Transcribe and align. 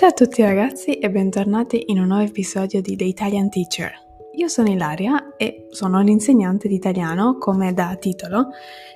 Ciao 0.00 0.08
a 0.08 0.12
tutti 0.12 0.40
ragazzi 0.40 0.94
e 0.94 1.10
bentornati 1.10 1.82
in 1.88 1.98
un 1.98 2.06
nuovo 2.06 2.22
episodio 2.22 2.80
di 2.80 2.96
The 2.96 3.04
Italian 3.04 3.50
Teacher. 3.50 3.92
Io 4.36 4.48
sono 4.48 4.70
Ilaria 4.70 5.36
e 5.36 5.66
sono 5.68 6.00
l'insegnante 6.00 6.68
di 6.68 6.74
italiano 6.74 7.36
come 7.36 7.74
da 7.74 7.94
titolo. 8.00 8.48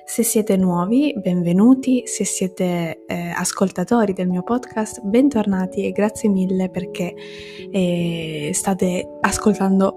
Se 0.03 0.23
siete 0.23 0.57
nuovi, 0.57 1.13
benvenuti, 1.15 2.07
se 2.07 2.25
siete 2.25 3.05
eh, 3.05 3.29
ascoltatori 3.35 4.13
del 4.13 4.27
mio 4.27 4.41
podcast, 4.41 5.01
bentornati 5.03 5.85
e 5.85 5.91
grazie 5.91 6.27
mille 6.27 6.71
perché 6.71 7.13
eh, 7.71 8.49
state 8.51 9.17
ascoltando 9.21 9.94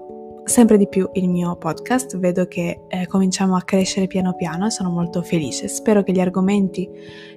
sempre 0.49 0.77
di 0.77 0.87
più 0.87 1.07
il 1.13 1.29
mio 1.29 1.55
podcast, 1.55 2.17
vedo 2.17 2.47
che 2.47 2.81
eh, 2.87 3.05
cominciamo 3.07 3.55
a 3.55 3.61
crescere 3.61 4.07
piano 4.07 4.33
piano 4.33 4.65
e 4.65 4.71
sono 4.71 4.89
molto 4.89 5.21
felice. 5.21 5.67
Spero 5.67 6.01
che 6.03 6.11
gli 6.11 6.19
argomenti 6.19 6.89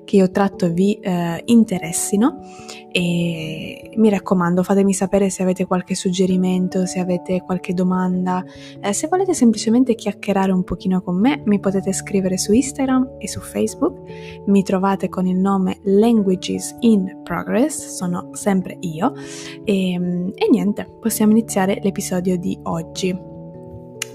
che 0.05 0.17
io 0.17 0.31
tratto 0.31 0.71
vi 0.73 0.95
eh, 0.95 1.43
interessino. 1.45 2.41
E 2.95 3.91
mi 3.97 4.11
raccomando 4.11 4.63
fatemi 4.63 4.93
sapere 4.93 5.31
se 5.31 5.43
avete 5.43 5.65
qualche 5.65 5.95
suggerimento, 5.95 6.85
se 6.85 7.01
avete 7.01 7.41
qualche 7.41 7.73
domanda, 7.73 8.45
eh, 8.81 8.93
se 8.93 9.09
volete 9.09 9.33
semplicemente 9.33 9.95
chiacchierare 9.95 10.53
un 10.53 10.63
pochino 10.63 11.01
con 11.01 11.19
me 11.19 11.43
mi 11.47 11.59
potete 11.59 11.93
scrivere 11.95 12.37
su 12.37 12.53
Instagram 12.53 13.17
e 13.19 13.29
su 13.29 13.41
Facebook, 13.41 14.01
mi 14.47 14.63
trovate 14.63 15.09
con 15.09 15.27
il 15.27 15.39
nome 15.39 15.79
Languages 15.85 16.77
in 16.81 17.21
Progress, 17.23 17.95
sono 17.95 18.29
sempre 18.33 18.77
io. 18.81 19.15
E, 19.65 19.93
e 19.95 20.49
niente, 20.51 20.87
possiamo 21.01 21.33
iniziare 21.33 21.79
l'episodio 21.83 22.37
di 22.37 22.59
oggi 22.65 23.02
oggi. 23.03 23.31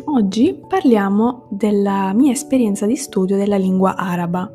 Oggi 0.06 0.60
parliamo 0.68 1.48
della 1.50 2.14
mia 2.14 2.32
esperienza 2.32 2.86
di 2.86 2.96
studio 2.96 3.36
della 3.36 3.58
lingua 3.58 3.96
araba 3.96 4.50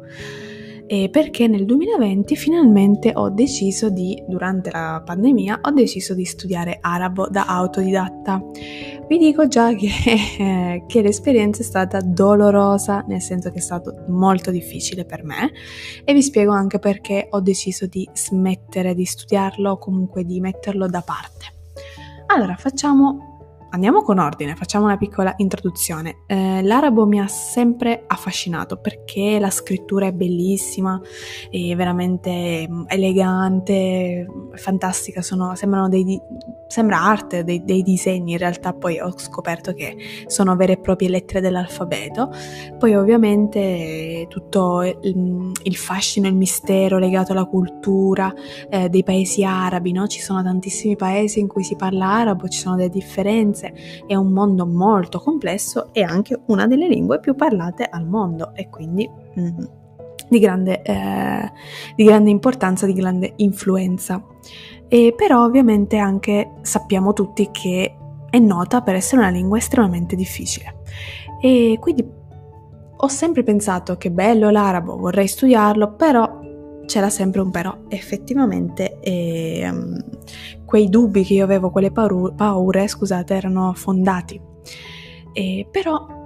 e 0.87 1.09
perché 1.11 1.47
nel 1.47 1.65
2020 1.65 2.37
finalmente 2.37 3.13
ho 3.15 3.31
deciso 3.31 3.89
di, 3.91 4.23
durante 4.27 4.71
la 4.71 5.03
pandemia, 5.05 5.61
ho 5.63 5.71
deciso 5.71 6.15
di 6.15 6.25
studiare 6.25 6.79
arabo 6.81 7.29
da 7.29 7.47
autodidatta. 7.47 8.43
Vi 9.09 9.19
dico 9.19 9.49
già 9.49 9.75
che, 9.75 9.91
che 10.87 11.03
l'esperienza 11.03 11.63
è 11.63 11.65
stata 11.65 12.01
dolorosa, 12.01 13.05
nel 13.09 13.21
senso 13.21 13.51
che 13.51 13.59
è 13.59 13.63
stato 13.63 14.05
molto 14.09 14.51
difficile 14.51 15.05
per 15.05 15.25
me 15.25 15.51
e 16.05 16.13
vi 16.13 16.23
spiego 16.23 16.53
anche 16.53 16.79
perché 16.79 17.27
ho 17.31 17.41
deciso 17.41 17.87
di 17.87 18.09
smettere 18.13 18.95
di 18.95 19.05
studiarlo 19.05 19.73
o 19.73 19.79
comunque 19.79 20.25
di 20.25 20.41
metterlo 20.41 20.87
da 20.87 21.03
parte. 21.03 21.61
Allora, 22.27 22.57
facciamo 22.57 23.32
Andiamo 23.75 24.03
con 24.03 24.19
ordine, 24.19 24.55
facciamo 24.55 24.85
una 24.85 24.99
piccola 24.99 25.33
introduzione. 25.39 26.25
Eh, 26.27 26.61
l'arabo 26.63 27.07
mi 27.07 27.19
ha 27.19 27.27
sempre 27.27 28.05
affascinato 28.07 28.77
perché 28.77 29.39
la 29.39 29.49
scrittura 29.49 30.05
è 30.05 30.13
bellissima, 30.13 31.01
è 31.51 31.75
veramente 31.75 32.69
mm, 32.69 32.83
elegante, 32.89 34.27
fantastica, 34.57 35.23
sono, 35.23 35.55
sembrano 35.55 35.89
dei, 35.89 36.21
sembra 36.67 37.01
arte, 37.01 37.45
dei, 37.45 37.65
dei, 37.65 37.83
disegni, 37.83 38.33
in 38.33 38.39
realtà 38.39 38.75
poi 38.75 39.01
ho 39.01 39.11
scoperto 39.17 39.73
che 39.73 39.97
sono 40.27 40.55
vere 40.55 40.75
e 40.75 40.79
proprie 40.79 41.09
lettere 41.09 41.41
dell'alfabeto. 41.41 42.31
Poi 42.79 42.95
ovviamente 42.95 44.27
tutto 44.29 44.83
il, 44.83 45.51
il 45.63 45.77
fascino, 45.77 46.29
il 46.29 46.35
mistero 46.35 46.99
legato 46.99 47.33
alla 47.33 47.47
cultura 47.47 48.35
eh, 48.69 48.91
dei 48.91 49.03
paesi 49.03 49.45
arabi, 49.45 49.93
no? 49.93 50.07
ci 50.09 50.21
sono 50.21 50.43
tantissimi 50.43 50.95
paesi 50.95 51.41
in 51.41 51.49
cui 51.49 51.65
si 51.65 51.75
parla 51.75 52.07
arabo, 52.07 52.49
ci 52.49 52.59
sono 52.59 52.77
delle 52.77 52.91
differenze 52.91 53.61
inglese 53.69 54.05
è 54.07 54.15
un 54.15 54.33
mondo 54.33 54.67
molto 54.67 55.21
complesso 55.21 55.93
e 55.93 56.03
anche 56.03 56.41
una 56.47 56.67
delle 56.67 56.89
lingue 56.89 57.21
più 57.21 57.35
parlate 57.35 57.85
al 57.85 58.07
mondo 58.07 58.53
e 58.55 58.69
quindi 58.69 59.09
mm, 59.09 59.65
di, 60.29 60.39
grande, 60.39 60.83
eh, 60.83 61.53
di 61.95 62.05
grande 62.05 62.31
importanza, 62.31 62.87
di 62.87 62.95
grande 62.95 63.35
influenza. 63.37 64.25
E 64.89 65.15
però 65.17 65.45
ovviamente 65.45 65.97
anche 65.97 66.53
sappiamo 66.63 67.13
tutti 67.13 67.51
che 67.51 67.97
è 68.29 68.39
nota 68.39 68.83
per 68.83 68.95
essere 68.95 69.23
una 69.23 69.31
lingua 69.31 69.59
estremamente 69.59 70.17
difficile. 70.17 70.81
E 71.41 71.79
quindi 71.81 72.21
ho 73.05 73.09
sempre 73.09 73.43
pensato 73.43 73.97
che 73.97 74.11
bello 74.11 74.51
l'arabo, 74.51 74.97
vorrei 74.97 75.27
studiarlo, 75.27 75.95
però 75.95 76.32
c'era 76.87 77.11
sempre 77.11 77.41
un 77.41 77.51
però. 77.51 77.77
Effettivamente 77.89 78.99
eh, 79.01 79.71
quei 80.65 80.89
dubbi 80.89 81.25
che 81.25 81.35
io 81.35 81.45
avevo, 81.45 81.71
quelle 81.71 81.91
paure, 81.91 82.35
paure 82.35 82.89
scusate, 82.89 83.35
erano 83.35 83.73
fondati. 83.75 84.41
E, 85.33 85.67
però 85.71 86.21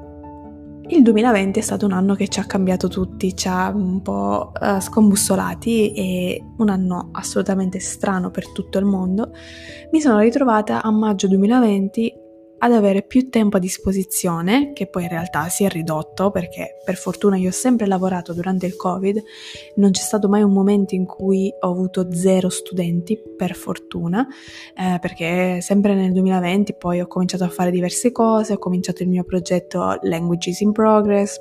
il 0.88 1.02
2020 1.02 1.58
è 1.58 1.62
stato 1.62 1.84
un 1.84 1.92
anno 1.92 2.14
che 2.14 2.28
ci 2.28 2.38
ha 2.38 2.44
cambiato 2.44 2.86
tutti, 2.86 3.34
ci 3.34 3.48
ha 3.48 3.70
un 3.70 4.02
po' 4.02 4.52
uh, 4.60 4.78
scombussolati 4.78 5.92
e 5.92 6.44
un 6.58 6.68
anno 6.68 7.08
assolutamente 7.12 7.80
strano 7.80 8.30
per 8.30 8.52
tutto 8.52 8.78
il 8.78 8.84
mondo. 8.84 9.32
Mi 9.90 10.00
sono 10.00 10.20
ritrovata 10.20 10.82
a 10.82 10.90
maggio 10.90 11.26
2020 11.26 12.24
ad 12.58 12.72
avere 12.72 13.02
più 13.02 13.28
tempo 13.28 13.56
a 13.56 13.60
disposizione, 13.60 14.72
che 14.72 14.86
poi 14.86 15.02
in 15.04 15.08
realtà 15.08 15.48
si 15.48 15.64
è 15.64 15.68
ridotto 15.68 16.30
perché 16.30 16.76
per 16.84 16.96
fortuna 16.96 17.36
io 17.36 17.48
ho 17.48 17.52
sempre 17.52 17.86
lavorato 17.86 18.32
durante 18.32 18.66
il 18.66 18.76
Covid, 18.76 19.22
non 19.76 19.90
c'è 19.90 20.00
stato 20.00 20.28
mai 20.28 20.42
un 20.42 20.52
momento 20.52 20.94
in 20.94 21.04
cui 21.04 21.52
ho 21.60 21.70
avuto 21.70 22.12
zero 22.12 22.48
studenti, 22.48 23.20
per 23.36 23.54
fortuna, 23.54 24.26
eh, 24.74 24.98
perché 24.98 25.60
sempre 25.60 25.94
nel 25.94 26.12
2020 26.12 26.74
poi 26.74 27.00
ho 27.00 27.06
cominciato 27.06 27.44
a 27.44 27.48
fare 27.48 27.70
diverse 27.70 28.12
cose, 28.12 28.54
ho 28.54 28.58
cominciato 28.58 29.02
il 29.02 29.08
mio 29.08 29.24
progetto 29.24 29.98
Languages 30.02 30.60
in 30.60 30.72
Progress, 30.72 31.38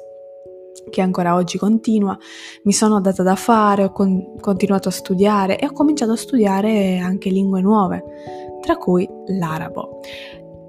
che 0.90 1.02
ancora 1.02 1.36
oggi 1.36 1.58
continua, 1.58 2.18
mi 2.64 2.74
sono 2.74 3.00
data 3.00 3.24
da 3.24 3.36
fare, 3.36 3.86
ho 3.86 3.92
con- 3.92 4.38
continuato 4.40 4.90
a 4.90 4.92
studiare 4.92 5.58
e 5.58 5.66
ho 5.66 5.72
cominciato 5.72 6.12
a 6.12 6.18
studiare 6.18 7.00
anche 7.00 7.30
lingue 7.30 7.62
nuove, 7.62 8.04
tra 8.62 8.76
cui 8.78 9.08
l'arabo. 9.28 10.02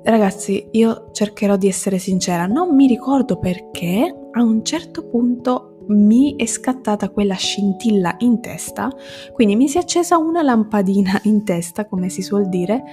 Ragazzi, 0.06 0.69
io 0.71 1.09
cercherò 1.11 1.56
di 1.56 1.67
essere 1.67 1.99
sincera, 1.99 2.47
non 2.47 2.77
mi 2.77 2.87
ricordo 2.87 3.41
perché 3.41 4.28
a 4.31 4.41
un 4.41 4.65
certo 4.65 5.09
punto 5.09 5.84
mi 5.89 6.37
è 6.37 6.47
scattata 6.47 7.11
quella 7.11 7.34
scintilla 7.34 8.15
in 8.19 8.41
testa, 8.41 8.89
quindi 9.33 9.56
mi 9.56 9.66
si 9.66 9.78
è 9.78 9.81
accesa 9.81 10.16
una 10.16 10.43
lampadina 10.43 11.19
in 11.27 11.43
testa, 11.43 11.87
come 11.87 12.09
si 12.09 12.22
suol 12.22 12.49
dire, 12.49 12.84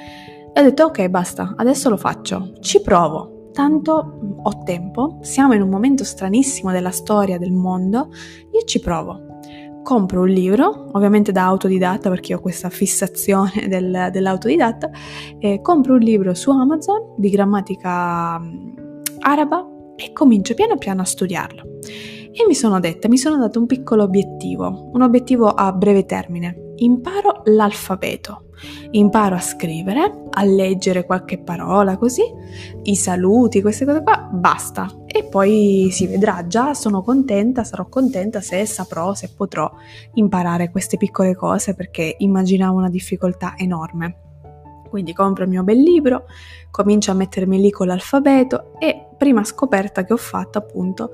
e 0.52 0.60
ho 0.60 0.64
detto 0.64 0.86
ok, 0.86 1.08
basta, 1.10 1.54
adesso 1.56 1.88
lo 1.88 1.98
faccio, 1.98 2.54
ci 2.62 2.82
provo. 2.82 3.50
Tanto 3.54 4.40
ho 4.42 4.64
tempo, 4.64 5.20
siamo 5.22 5.54
in 5.54 5.62
un 5.62 5.70
momento 5.70 6.04
stranissimo 6.04 6.72
della 6.72 6.90
storia 6.90 7.38
del 7.38 7.52
mondo, 7.52 8.10
io 8.52 8.64
ci 8.66 8.80
provo 8.80 9.33
compro 9.84 10.22
un 10.22 10.30
libro, 10.30 10.90
ovviamente 10.94 11.32
da 11.32 11.44
autodidatta 11.44 12.10
perché 12.10 12.34
ho 12.34 12.40
questa 12.40 12.70
fissazione 12.70 13.68
del, 13.70 14.10
dell'autodidatta, 14.12 14.90
eh, 15.38 15.62
compro 15.62 15.94
un 15.94 16.00
libro 16.00 16.34
su 16.34 16.50
Amazon 16.50 17.14
di 17.18 17.30
grammatica 17.30 18.40
mm, 18.40 18.76
araba 19.20 19.68
e 19.96 20.12
comincio 20.12 20.56
piano 20.56 20.78
piano 20.78 21.02
a 21.02 21.06
studiarlo. 21.06 21.64
E 22.36 22.46
mi 22.48 22.56
sono 22.56 22.80
detta, 22.80 23.08
mi 23.08 23.18
sono 23.18 23.38
dato 23.38 23.60
un 23.60 23.68
piccolo 23.68 24.04
obiettivo, 24.04 24.90
un 24.92 25.02
obiettivo 25.04 25.50
a 25.50 25.72
breve 25.72 26.06
termine. 26.06 26.63
Imparo 26.84 27.44
l'alfabeto, 27.46 28.50
imparo 28.92 29.36
a 29.36 29.40
scrivere, 29.40 30.28
a 30.30 30.44
leggere 30.44 31.06
qualche 31.06 31.38
parola 31.38 31.98
così, 31.98 32.24
i 32.84 32.96
saluti, 32.96 33.62
queste 33.62 33.86
cose 33.86 34.04
qua, 34.04 34.30
basta. 34.32 34.90
E 35.08 35.24
poi 35.24 35.90
si 35.92 36.08
vedrà, 36.08 36.46
già 36.46 36.74
sono 36.74 37.02
contenta, 37.02 37.64
sarò 37.64 37.88
contenta 37.88 38.42
se 38.42 38.66
saprò, 38.66 39.14
se 39.14 39.30
potrò 39.36 39.72
imparare 40.16 40.72
queste 40.72 40.98
piccole 40.98 41.36
cose 41.36 41.74
perché 41.74 42.16
immaginavo 42.18 42.78
una 42.78 42.90
difficoltà 42.90 43.54
enorme. 43.58 44.33
Quindi 44.94 45.14
compro 45.14 45.44
il 45.44 45.50
mio 45.50 45.64
bel 45.64 45.82
libro, 45.82 46.26
comincio 46.70 47.10
a 47.10 47.16
mettermi 47.16 47.60
lì 47.60 47.72
con 47.72 47.88
l'alfabeto 47.88 48.74
e 48.78 49.08
prima 49.18 49.44
scoperta 49.44 50.04
che 50.04 50.14
ho 50.14 50.18
fatto 50.18 50.60
appunto 50.60 51.14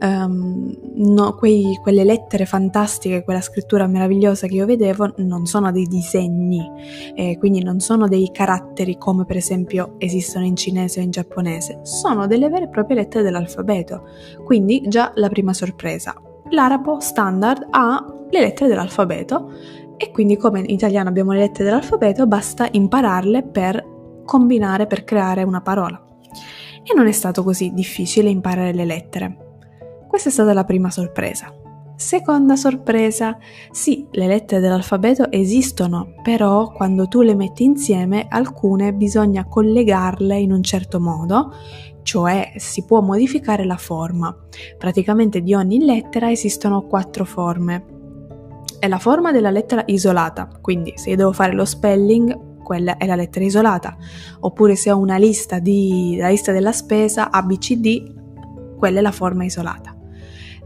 um, 0.00 0.74
no, 0.94 1.34
quei, 1.36 1.78
quelle 1.80 2.02
lettere 2.02 2.44
fantastiche, 2.44 3.22
quella 3.22 3.40
scrittura 3.40 3.86
meravigliosa 3.86 4.48
che 4.48 4.54
io 4.54 4.66
vedevo 4.66 5.12
non 5.18 5.46
sono 5.46 5.70
dei 5.70 5.86
disegni, 5.86 6.68
eh, 7.14 7.38
quindi 7.38 7.62
non 7.62 7.78
sono 7.78 8.08
dei 8.08 8.32
caratteri 8.32 8.98
come 8.98 9.24
per 9.24 9.36
esempio 9.36 9.94
esistono 9.98 10.44
in 10.44 10.56
cinese 10.56 10.98
o 10.98 11.04
in 11.04 11.12
giapponese, 11.12 11.82
sono 11.84 12.26
delle 12.26 12.48
vere 12.48 12.64
e 12.64 12.68
proprie 12.68 12.96
lettere 12.96 13.22
dell'alfabeto. 13.22 14.08
Quindi 14.44 14.82
già 14.88 15.12
la 15.14 15.28
prima 15.28 15.52
sorpresa. 15.52 16.20
L'arabo 16.48 16.98
standard 16.98 17.68
ha 17.70 18.12
le 18.30 18.40
lettere 18.40 18.68
dell'alfabeto 18.68 19.52
e 20.02 20.10
quindi 20.10 20.38
come 20.38 20.60
in 20.60 20.70
italiano 20.70 21.10
abbiamo 21.10 21.32
le 21.32 21.40
lettere 21.40 21.64
dell'alfabeto 21.64 22.26
basta 22.26 22.66
impararle 22.70 23.42
per 23.42 24.22
combinare, 24.24 24.86
per 24.86 25.04
creare 25.04 25.42
una 25.42 25.60
parola. 25.60 26.02
E 26.82 26.94
non 26.96 27.06
è 27.06 27.12
stato 27.12 27.42
così 27.42 27.74
difficile 27.74 28.30
imparare 28.30 28.72
le 28.72 28.86
lettere. 28.86 29.36
Questa 30.08 30.30
è 30.30 30.32
stata 30.32 30.54
la 30.54 30.64
prima 30.64 30.90
sorpresa. 30.90 31.54
Seconda 31.96 32.56
sorpresa, 32.56 33.36
sì, 33.70 34.06
le 34.12 34.26
lettere 34.26 34.62
dell'alfabeto 34.62 35.30
esistono, 35.30 36.14
però 36.22 36.72
quando 36.72 37.06
tu 37.06 37.20
le 37.20 37.34
metti 37.34 37.64
insieme 37.64 38.24
alcune 38.26 38.94
bisogna 38.94 39.44
collegarle 39.44 40.38
in 40.38 40.50
un 40.50 40.62
certo 40.62 40.98
modo, 40.98 41.52
cioè 42.02 42.52
si 42.56 42.86
può 42.86 43.02
modificare 43.02 43.66
la 43.66 43.76
forma. 43.76 44.34
Praticamente 44.78 45.42
di 45.42 45.52
ogni 45.52 45.84
lettera 45.84 46.30
esistono 46.30 46.86
quattro 46.86 47.26
forme 47.26 47.98
è 48.80 48.88
la 48.88 48.98
forma 48.98 49.30
della 49.30 49.50
lettera 49.50 49.84
isolata, 49.86 50.48
quindi 50.60 50.94
se 50.96 51.10
io 51.10 51.16
devo 51.16 51.32
fare 51.32 51.52
lo 51.52 51.64
spelling, 51.64 52.62
quella 52.62 52.96
è 52.96 53.06
la 53.06 53.14
lettera 53.14 53.44
isolata, 53.44 53.96
oppure 54.40 54.74
se 54.74 54.90
ho 54.90 54.98
una 54.98 55.18
lista, 55.18 55.58
di, 55.58 56.16
la 56.18 56.28
lista 56.28 56.50
della 56.50 56.72
spesa 56.72 57.30
ABCD, 57.30 58.76
quella 58.76 58.98
è 58.98 59.02
la 59.02 59.12
forma 59.12 59.44
isolata. 59.44 59.94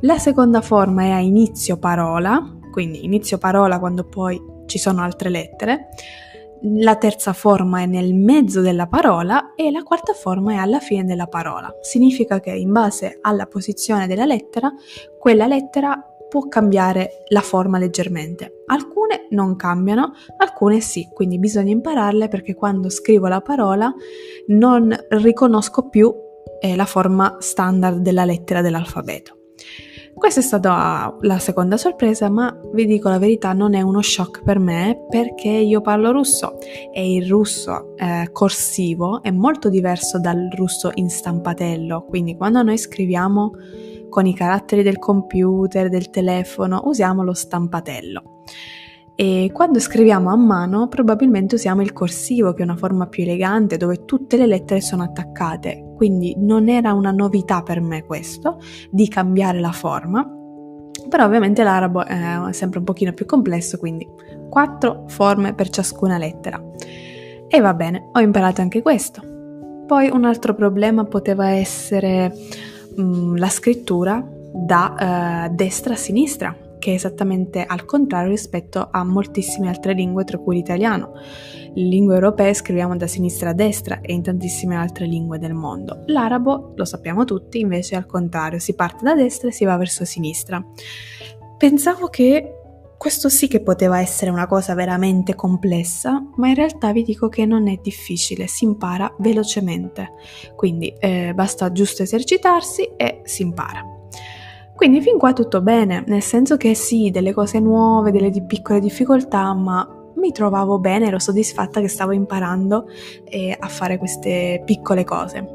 La 0.00 0.18
seconda 0.18 0.60
forma 0.60 1.02
è 1.02 1.10
a 1.10 1.18
inizio 1.18 1.76
parola, 1.78 2.56
quindi 2.70 3.04
inizio 3.04 3.36
parola 3.36 3.78
quando 3.78 4.04
poi 4.04 4.40
ci 4.66 4.78
sono 4.78 5.02
altre 5.02 5.28
lettere, 5.28 5.88
la 6.66 6.96
terza 6.96 7.32
forma 7.32 7.80
è 7.80 7.86
nel 7.86 8.14
mezzo 8.14 8.60
della 8.60 8.86
parola 8.86 9.54
e 9.54 9.70
la 9.70 9.82
quarta 9.82 10.14
forma 10.14 10.52
è 10.52 10.56
alla 10.56 10.78
fine 10.78 11.04
della 11.04 11.26
parola. 11.26 11.70
Significa 11.82 12.40
che 12.40 12.52
in 12.52 12.72
base 12.72 13.18
alla 13.20 13.46
posizione 13.46 14.06
della 14.06 14.24
lettera, 14.24 14.72
quella 15.18 15.46
lettera 15.46 16.13
può 16.34 16.48
cambiare 16.48 17.22
la 17.28 17.42
forma 17.42 17.78
leggermente. 17.78 18.64
Alcune 18.66 19.28
non 19.30 19.54
cambiano, 19.54 20.14
alcune 20.38 20.80
sì, 20.80 21.08
quindi 21.14 21.38
bisogna 21.38 21.70
impararle 21.70 22.26
perché 22.26 22.54
quando 22.56 22.90
scrivo 22.90 23.28
la 23.28 23.40
parola 23.40 23.94
non 24.48 24.92
riconosco 25.10 25.88
più 25.88 26.12
eh, 26.60 26.74
la 26.74 26.86
forma 26.86 27.36
standard 27.38 27.98
della 27.98 28.24
lettera 28.24 28.62
dell'alfabeto. 28.62 29.36
Questa 30.12 30.40
è 30.40 30.42
stata 30.42 31.16
la 31.20 31.38
seconda 31.38 31.76
sorpresa, 31.76 32.28
ma 32.28 32.52
vi 32.72 32.84
dico 32.86 33.08
la 33.08 33.18
verità, 33.18 33.52
non 33.52 33.74
è 33.74 33.82
uno 33.82 34.02
shock 34.02 34.42
per 34.42 34.58
me 34.58 35.06
perché 35.08 35.50
io 35.50 35.82
parlo 35.82 36.10
russo 36.10 36.58
e 36.92 37.14
il 37.14 37.28
russo 37.28 37.94
eh, 37.96 38.28
corsivo 38.32 39.22
è 39.22 39.30
molto 39.30 39.68
diverso 39.68 40.18
dal 40.18 40.48
russo 40.56 40.90
in 40.94 41.08
stampatello, 41.08 42.06
quindi 42.06 42.36
quando 42.36 42.60
noi 42.64 42.76
scriviamo 42.76 43.52
con 44.14 44.26
i 44.26 44.34
caratteri 44.34 44.84
del 44.84 45.00
computer, 45.00 45.88
del 45.88 46.08
telefono, 46.08 46.82
usiamo 46.84 47.24
lo 47.24 47.32
stampatello. 47.32 48.42
E 49.16 49.50
quando 49.52 49.80
scriviamo 49.80 50.30
a 50.30 50.36
mano 50.36 50.86
probabilmente 50.86 51.56
usiamo 51.56 51.82
il 51.82 51.92
corsivo, 51.92 52.52
che 52.52 52.60
è 52.60 52.64
una 52.64 52.76
forma 52.76 53.08
più 53.08 53.24
elegante 53.24 53.76
dove 53.76 54.04
tutte 54.04 54.36
le 54.36 54.46
lettere 54.46 54.80
sono 54.80 55.02
attaccate, 55.02 55.94
quindi 55.96 56.36
non 56.38 56.68
era 56.68 56.92
una 56.92 57.10
novità 57.10 57.62
per 57.62 57.80
me 57.80 58.04
questo, 58.04 58.60
di 58.88 59.08
cambiare 59.08 59.58
la 59.58 59.72
forma, 59.72 60.24
però 61.08 61.24
ovviamente 61.24 61.64
l'arabo 61.64 62.06
è 62.06 62.52
sempre 62.52 62.78
un 62.78 62.84
pochino 62.84 63.12
più 63.14 63.26
complesso, 63.26 63.78
quindi 63.78 64.08
quattro 64.48 65.06
forme 65.08 65.54
per 65.54 65.70
ciascuna 65.70 66.18
lettera. 66.18 66.62
E 67.48 67.60
va 67.60 67.74
bene, 67.74 68.10
ho 68.12 68.20
imparato 68.20 68.60
anche 68.60 68.80
questo. 68.80 69.22
Poi 69.88 70.08
un 70.08 70.24
altro 70.24 70.54
problema 70.54 71.02
poteva 71.02 71.48
essere 71.48 72.32
mh, 72.94 73.02
mm, 73.02 73.36
la 73.36 73.48
scrittura 73.48 74.26
da 74.52 75.48
uh, 75.48 75.54
destra 75.54 75.94
a 75.94 75.96
sinistra, 75.96 76.56
che 76.78 76.92
è 76.92 76.94
esattamente 76.94 77.64
al 77.64 77.84
contrario 77.84 78.30
rispetto 78.30 78.88
a 78.90 79.04
moltissime 79.04 79.68
altre 79.68 79.94
lingue, 79.94 80.24
tra 80.24 80.38
cui 80.38 80.56
l'italiano. 80.56 81.12
Le 81.76 81.82
lingue 81.82 82.14
europee 82.14 82.54
scriviamo 82.54 82.96
da 82.96 83.06
sinistra 83.08 83.50
a 83.50 83.52
destra 83.52 84.00
e 84.00 84.12
in 84.12 84.22
tantissime 84.22 84.76
altre 84.76 85.06
lingue 85.06 85.38
del 85.38 85.54
mondo. 85.54 86.02
L'arabo, 86.06 86.72
lo 86.76 86.84
sappiamo 86.84 87.24
tutti, 87.24 87.58
invece 87.58 87.94
è 87.94 87.98
al 87.98 88.06
contrario, 88.06 88.60
si 88.60 88.74
parte 88.74 89.02
da 89.02 89.14
destra 89.14 89.48
e 89.48 89.52
si 89.52 89.64
va 89.64 89.76
verso 89.76 90.04
sinistra. 90.04 90.64
Pensavo 91.58 92.08
che 92.08 92.63
questo 93.04 93.28
sì 93.28 93.48
che 93.48 93.60
poteva 93.60 94.00
essere 94.00 94.30
una 94.30 94.46
cosa 94.46 94.72
veramente 94.72 95.34
complessa, 95.34 96.26
ma 96.36 96.48
in 96.48 96.54
realtà 96.54 96.90
vi 96.90 97.02
dico 97.02 97.28
che 97.28 97.44
non 97.44 97.68
è 97.68 97.78
difficile, 97.82 98.46
si 98.46 98.64
impara 98.64 99.14
velocemente. 99.18 100.12
Quindi 100.56 100.88
eh, 100.98 101.34
basta 101.34 101.70
giusto 101.70 102.02
esercitarsi 102.02 102.92
e 102.96 103.20
si 103.24 103.42
impara. 103.42 103.84
Quindi 104.74 105.02
fin 105.02 105.18
qua 105.18 105.34
tutto 105.34 105.60
bene, 105.60 106.02
nel 106.06 106.22
senso 106.22 106.56
che 106.56 106.74
sì, 106.74 107.10
delle 107.10 107.34
cose 107.34 107.60
nuove, 107.60 108.10
delle 108.10 108.30
piccole 108.46 108.80
difficoltà, 108.80 109.52
ma 109.52 109.86
mi 110.14 110.32
trovavo 110.32 110.78
bene, 110.78 111.08
ero 111.08 111.18
soddisfatta 111.18 111.82
che 111.82 111.88
stavo 111.88 112.12
imparando 112.12 112.86
eh, 113.24 113.54
a 113.60 113.68
fare 113.68 113.98
queste 113.98 114.62
piccole 114.64 115.04
cose. 115.04 115.46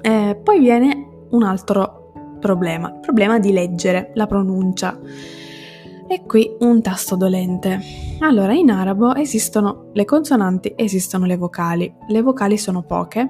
Eh, 0.00 0.36
poi 0.42 0.58
viene 0.58 1.26
un 1.30 1.44
altro 1.44 2.10
problema, 2.40 2.88
il 2.92 3.00
problema 3.02 3.38
di 3.38 3.52
leggere 3.52 4.10
la 4.14 4.26
pronuncia. 4.26 4.98
E 6.08 6.22
qui 6.24 6.56
un 6.60 6.82
tasto 6.82 7.16
dolente. 7.16 7.80
Allora, 8.20 8.54
in 8.54 8.70
arabo 8.70 9.14
esistono 9.14 9.90
le 9.92 10.04
consonanti, 10.04 10.72
esistono 10.76 11.26
le 11.26 11.36
vocali. 11.36 11.92
Le 12.08 12.22
vocali 12.22 12.56
sono 12.56 12.82
poche 12.82 13.28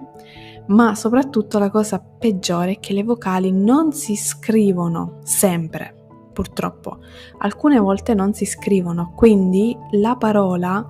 ma 0.67 0.94
soprattutto 0.94 1.58
la 1.58 1.70
cosa 1.70 2.00
peggiore 2.00 2.73
è 2.73 2.81
che 2.81 2.93
le 2.93 3.05
vocali 3.05 3.52
non 3.52 3.93
si 3.93 4.17
scrivono 4.17 5.19
sempre, 5.23 5.94
purtroppo. 6.32 6.99
Alcune 7.38 7.78
volte 7.78 8.14
non 8.14 8.32
si 8.32 8.46
scrivono, 8.46 9.12
quindi 9.14 9.76
la 9.93 10.17
parola 10.17 10.84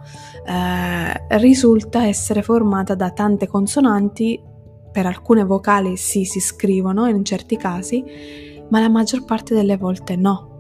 eh, 0.47 1.39
risulta 1.39 2.07
essere 2.07 2.43
formata 2.43 2.95
da 2.95 3.11
tante 3.11 3.47
consonanti, 3.47 4.43
per 4.91 5.05
alcune 5.05 5.45
vocali 5.45 5.97
sì 5.99 6.25
si 6.25 6.41
scrivono 6.41 7.07
in 7.07 7.23
certi 7.23 7.57
casi, 7.57 8.03
ma 8.71 8.81
la 8.81 8.89
maggior 8.89 9.25
parte 9.25 9.55
delle 9.55 9.77
volte 9.77 10.17
no. 10.17 10.56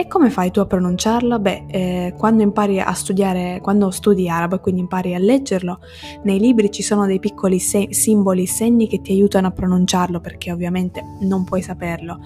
E 0.00 0.06
come 0.06 0.30
fai 0.30 0.52
tu 0.52 0.60
a 0.60 0.66
pronunciarlo? 0.66 1.40
Beh, 1.40 1.64
eh, 1.66 2.14
quando 2.16 2.44
impari 2.44 2.78
a 2.78 2.92
studiare, 2.92 3.58
quando 3.60 3.90
studi 3.90 4.28
arabo 4.28 4.54
e 4.54 4.60
quindi 4.60 4.82
impari 4.82 5.12
a 5.12 5.18
leggerlo, 5.18 5.80
nei 6.22 6.38
libri 6.38 6.70
ci 6.70 6.84
sono 6.84 7.04
dei 7.04 7.18
piccoli 7.18 7.58
se- 7.58 7.88
simboli, 7.90 8.46
segni 8.46 8.86
che 8.86 9.00
ti 9.00 9.10
aiutano 9.10 9.48
a 9.48 9.50
pronunciarlo 9.50 10.20
perché 10.20 10.52
ovviamente 10.52 11.02
non 11.22 11.42
puoi 11.42 11.62
saperlo. 11.62 12.20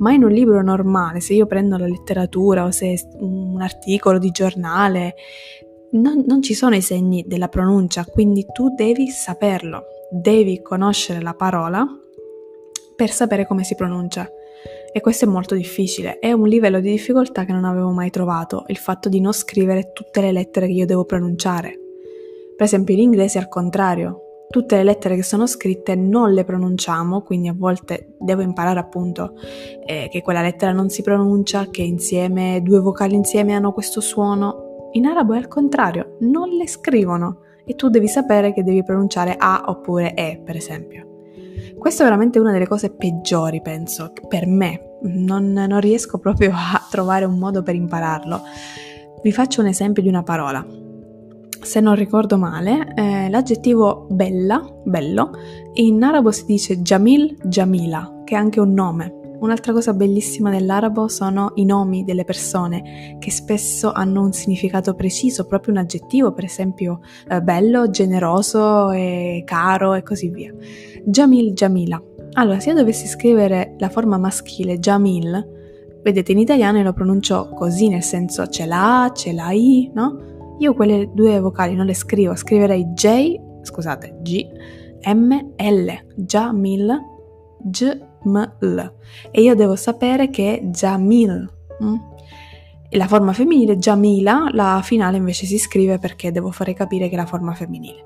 Ma 0.00 0.12
in 0.12 0.22
un 0.22 0.32
libro 0.32 0.60
normale, 0.62 1.20
se 1.20 1.32
io 1.32 1.46
prendo 1.46 1.78
la 1.78 1.86
letteratura 1.86 2.66
o 2.66 2.70
se 2.70 2.94
un 3.20 3.62
articolo 3.62 4.18
di 4.18 4.30
giornale, 4.30 5.14
non, 5.92 6.24
non 6.26 6.42
ci 6.42 6.52
sono 6.52 6.74
i 6.74 6.82
segni 6.82 7.24
della 7.26 7.48
pronuncia, 7.48 8.04
quindi 8.04 8.44
tu 8.52 8.68
devi 8.74 9.08
saperlo, 9.08 9.84
devi 10.10 10.60
conoscere 10.60 11.22
la 11.22 11.32
parola 11.32 11.86
per 12.94 13.10
sapere 13.10 13.46
come 13.46 13.64
si 13.64 13.74
pronuncia. 13.74 14.28
E 14.96 15.00
questo 15.00 15.24
è 15.24 15.28
molto 15.28 15.56
difficile, 15.56 16.20
è 16.20 16.30
un 16.30 16.46
livello 16.46 16.78
di 16.78 16.88
difficoltà 16.88 17.44
che 17.44 17.50
non 17.50 17.64
avevo 17.64 17.90
mai 17.90 18.10
trovato, 18.10 18.62
il 18.68 18.76
fatto 18.76 19.08
di 19.08 19.20
non 19.20 19.32
scrivere 19.32 19.90
tutte 19.92 20.20
le 20.20 20.30
lettere 20.30 20.66
che 20.66 20.72
io 20.72 20.86
devo 20.86 21.04
pronunciare. 21.04 21.76
Per 22.56 22.64
esempio 22.64 22.94
in 22.94 23.00
inglese 23.00 23.40
è 23.40 23.42
al 23.42 23.48
contrario, 23.48 24.20
tutte 24.48 24.76
le 24.76 24.84
lettere 24.84 25.16
che 25.16 25.24
sono 25.24 25.48
scritte 25.48 25.96
non 25.96 26.32
le 26.32 26.44
pronunciamo, 26.44 27.22
quindi 27.22 27.48
a 27.48 27.56
volte 27.58 28.14
devo 28.20 28.42
imparare 28.42 28.78
appunto 28.78 29.32
eh, 29.84 30.06
che 30.08 30.22
quella 30.22 30.42
lettera 30.42 30.70
non 30.70 30.88
si 30.90 31.02
pronuncia, 31.02 31.70
che 31.72 31.82
insieme 31.82 32.60
due 32.62 32.78
vocali 32.78 33.16
insieme 33.16 33.52
hanno 33.52 33.72
questo 33.72 34.00
suono. 34.00 34.90
In 34.92 35.06
arabo 35.06 35.32
è 35.34 35.38
al 35.38 35.48
contrario, 35.48 36.18
non 36.20 36.50
le 36.50 36.68
scrivono 36.68 37.40
e 37.64 37.74
tu 37.74 37.88
devi 37.88 38.06
sapere 38.06 38.52
che 38.52 38.62
devi 38.62 38.84
pronunciare 38.84 39.34
A 39.36 39.64
oppure 39.66 40.14
E, 40.14 40.40
per 40.44 40.54
esempio. 40.54 41.13
Questa 41.84 42.02
è 42.02 42.06
veramente 42.06 42.38
una 42.38 42.50
delle 42.50 42.66
cose 42.66 42.88
peggiori, 42.88 43.60
penso, 43.60 44.10
per 44.26 44.46
me. 44.46 44.96
Non, 45.02 45.52
non 45.52 45.80
riesco 45.80 46.16
proprio 46.16 46.50
a 46.54 46.80
trovare 46.90 47.26
un 47.26 47.36
modo 47.36 47.62
per 47.62 47.74
impararlo. 47.74 48.40
Vi 49.22 49.30
faccio 49.30 49.60
un 49.60 49.66
esempio 49.66 50.02
di 50.02 50.08
una 50.08 50.22
parola. 50.22 50.66
Se 51.60 51.80
non 51.80 51.94
ricordo 51.94 52.38
male, 52.38 52.94
eh, 52.94 53.28
l'aggettivo 53.28 54.06
bella, 54.08 54.66
bello, 54.82 55.32
in 55.74 56.02
arabo 56.02 56.30
si 56.30 56.46
dice 56.46 56.80
Jamil 56.80 57.36
Jamila, 57.42 58.22
che 58.24 58.34
è 58.34 58.38
anche 58.38 58.60
un 58.60 58.72
nome. 58.72 59.23
Un'altra 59.40 59.72
cosa 59.72 59.92
bellissima 59.92 60.50
dell'arabo 60.50 61.08
sono 61.08 61.52
i 61.56 61.64
nomi 61.64 62.04
delle 62.04 62.24
persone 62.24 63.16
che 63.18 63.30
spesso 63.30 63.92
hanno 63.92 64.22
un 64.22 64.32
significato 64.32 64.94
preciso, 64.94 65.46
proprio 65.46 65.74
un 65.74 65.80
aggettivo, 65.80 66.32
per 66.32 66.44
esempio 66.44 67.00
eh, 67.28 67.42
bello, 67.42 67.90
generoso, 67.90 68.90
e 68.90 69.42
caro 69.44 69.94
e 69.94 70.02
così 70.02 70.30
via. 70.30 70.54
Jamil, 71.04 71.52
Jamila. 71.52 72.02
Allora, 72.34 72.58
se 72.58 72.70
io 72.70 72.76
dovessi 72.76 73.06
scrivere 73.06 73.74
la 73.78 73.88
forma 73.88 74.18
maschile 74.18 74.78
Jamil, 74.78 75.52
vedete 76.02 76.32
in 76.32 76.38
italiano 76.38 76.82
lo 76.82 76.92
pronuncio 76.92 77.50
così, 77.54 77.88
nel 77.88 78.02
senso 78.02 78.46
c'è 78.46 78.66
la 78.66 79.04
A, 79.04 79.12
c'è 79.12 79.32
la 79.32 79.52
I, 79.52 79.90
no? 79.94 80.56
Io 80.58 80.74
quelle 80.74 81.10
due 81.12 81.40
vocali 81.40 81.74
non 81.74 81.86
le 81.86 81.94
scrivo, 81.94 82.34
scriverei 82.34 82.92
J, 82.92 83.34
scusate, 83.62 84.18
G, 84.22 84.46
M, 85.12 85.32
L, 85.56 85.92
Jamil, 86.16 86.98
J, 87.62 87.98
M-L. 88.24 88.92
E 89.30 89.40
io 89.40 89.54
devo 89.54 89.76
sapere 89.76 90.30
che 90.30 90.58
è 90.58 90.62
Jamil. 90.64 91.50
Mm? 91.82 91.96
La 92.90 93.08
forma 93.08 93.32
femminile 93.32 93.76
Jamila, 93.76 94.48
la 94.52 94.80
finale 94.82 95.16
invece 95.16 95.46
si 95.46 95.58
scrive 95.58 95.98
perché 95.98 96.30
devo 96.30 96.52
fare 96.52 96.74
capire 96.74 97.08
che 97.08 97.14
è 97.14 97.18
la 97.18 97.26
forma 97.26 97.52
femminile. 97.52 98.04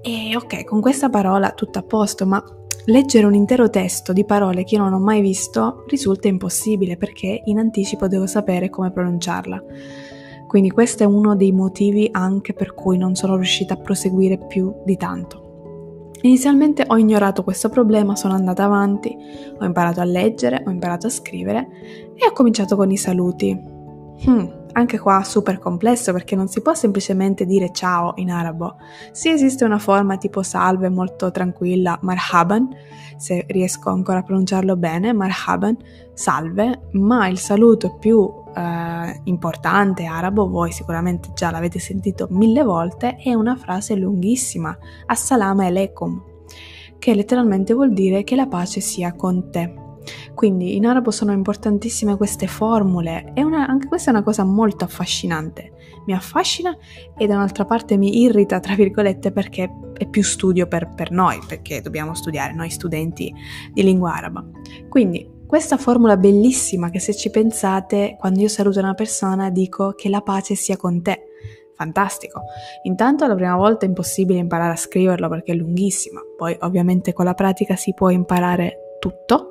E 0.00 0.34
ok, 0.34 0.64
con 0.64 0.80
questa 0.80 1.10
parola 1.10 1.50
tutto 1.50 1.78
a 1.78 1.82
posto, 1.82 2.24
ma 2.24 2.42
leggere 2.86 3.26
un 3.26 3.34
intero 3.34 3.68
testo 3.68 4.14
di 4.14 4.24
parole 4.24 4.64
che 4.64 4.76
io 4.76 4.82
non 4.82 4.94
ho 4.94 4.98
mai 4.98 5.20
visto 5.20 5.84
risulta 5.88 6.28
impossibile 6.28 6.96
perché 6.96 7.42
in 7.44 7.58
anticipo 7.58 8.08
devo 8.08 8.26
sapere 8.26 8.70
come 8.70 8.90
pronunciarla. 8.90 9.62
Quindi 10.46 10.70
questo 10.70 11.02
è 11.02 11.06
uno 11.06 11.36
dei 11.36 11.52
motivi 11.52 12.08
anche 12.10 12.54
per 12.54 12.72
cui 12.72 12.96
non 12.96 13.14
sono 13.14 13.34
riuscita 13.34 13.74
a 13.74 13.78
proseguire 13.78 14.38
più 14.38 14.74
di 14.86 14.96
tanto. 14.96 15.47
Inizialmente 16.22 16.84
ho 16.86 16.96
ignorato 16.96 17.44
questo 17.44 17.68
problema, 17.68 18.16
sono 18.16 18.34
andata 18.34 18.64
avanti, 18.64 19.16
ho 19.58 19.64
imparato 19.64 20.00
a 20.00 20.04
leggere, 20.04 20.62
ho 20.66 20.70
imparato 20.70 21.06
a 21.06 21.10
scrivere 21.10 21.68
e 22.14 22.26
ho 22.26 22.32
cominciato 22.32 22.76
con 22.76 22.90
i 22.90 22.96
saluti. 22.96 23.76
Hmm, 24.26 24.46
anche 24.72 24.98
qua 24.98 25.22
super 25.22 25.58
complesso 25.58 26.12
perché 26.12 26.34
non 26.34 26.48
si 26.48 26.60
può 26.60 26.74
semplicemente 26.74 27.46
dire 27.46 27.70
ciao 27.72 28.14
in 28.16 28.30
arabo. 28.30 28.76
Sì 29.12 29.30
esiste 29.30 29.64
una 29.64 29.78
forma 29.78 30.16
tipo 30.16 30.42
salve 30.42 30.88
molto 30.88 31.30
tranquilla, 31.30 31.98
marhaban, 32.02 32.68
se 33.16 33.44
riesco 33.48 33.90
ancora 33.90 34.18
a 34.18 34.22
pronunciarlo 34.22 34.76
bene, 34.76 35.12
marhaban, 35.12 35.76
salve, 36.14 36.88
ma 36.92 37.28
il 37.28 37.38
saluto 37.38 37.96
più 37.96 38.28
eh, 38.58 39.20
importante 39.24 40.04
arabo, 40.04 40.48
voi 40.48 40.72
sicuramente 40.72 41.30
già 41.34 41.50
l'avete 41.50 41.78
sentito 41.78 42.26
mille 42.30 42.62
volte, 42.62 43.16
è 43.16 43.32
una 43.34 43.56
frase 43.56 43.94
lunghissima, 43.94 44.76
assalamu 45.06 45.60
alaikum, 45.60 46.22
che 46.98 47.14
letteralmente 47.14 47.72
vuol 47.74 47.92
dire 47.92 48.24
che 48.24 48.34
la 48.34 48.46
pace 48.46 48.80
sia 48.80 49.14
con 49.14 49.50
te. 49.50 49.86
Quindi 50.34 50.76
in 50.76 50.86
arabo 50.86 51.10
sono 51.10 51.32
importantissime 51.32 52.16
queste 52.16 52.46
formule 52.46 53.32
e 53.34 53.44
una, 53.44 53.66
anche 53.66 53.88
questa 53.88 54.10
è 54.10 54.14
una 54.14 54.22
cosa 54.22 54.44
molto 54.44 54.84
affascinante. 54.84 55.72
Mi 56.06 56.14
affascina 56.14 56.76
e 57.16 57.26
da 57.26 57.34
un'altra 57.34 57.64
parte 57.64 57.96
mi 57.96 58.22
irrita, 58.22 58.58
tra 58.60 58.74
virgolette, 58.74 59.30
perché 59.32 59.70
è 59.92 60.06
più 60.08 60.22
studio 60.22 60.66
per, 60.66 60.88
per 60.94 61.10
noi, 61.10 61.38
perché 61.46 61.82
dobbiamo 61.82 62.14
studiare 62.14 62.54
noi 62.54 62.70
studenti 62.70 63.32
di 63.72 63.82
lingua 63.82 64.14
araba. 64.14 64.44
Quindi 64.88 65.36
questa 65.48 65.78
formula 65.78 66.18
bellissima 66.18 66.90
che 66.90 67.00
se 67.00 67.16
ci 67.16 67.30
pensate, 67.30 68.16
quando 68.20 68.40
io 68.40 68.48
saluto 68.48 68.80
una 68.80 68.92
persona 68.92 69.48
dico 69.48 69.94
che 69.94 70.10
la 70.10 70.20
pace 70.20 70.54
sia 70.54 70.76
con 70.76 71.00
te. 71.00 71.22
Fantastico. 71.74 72.42
Intanto 72.82 73.26
la 73.26 73.34
prima 73.34 73.56
volta 73.56 73.86
è 73.86 73.88
impossibile 73.88 74.40
imparare 74.40 74.72
a 74.72 74.76
scriverlo 74.76 75.28
perché 75.28 75.52
è 75.52 75.54
lunghissima, 75.54 76.20
poi 76.36 76.54
ovviamente 76.60 77.14
con 77.14 77.24
la 77.24 77.32
pratica 77.32 77.76
si 77.76 77.94
può 77.94 78.10
imparare 78.10 78.96
tutto, 79.00 79.50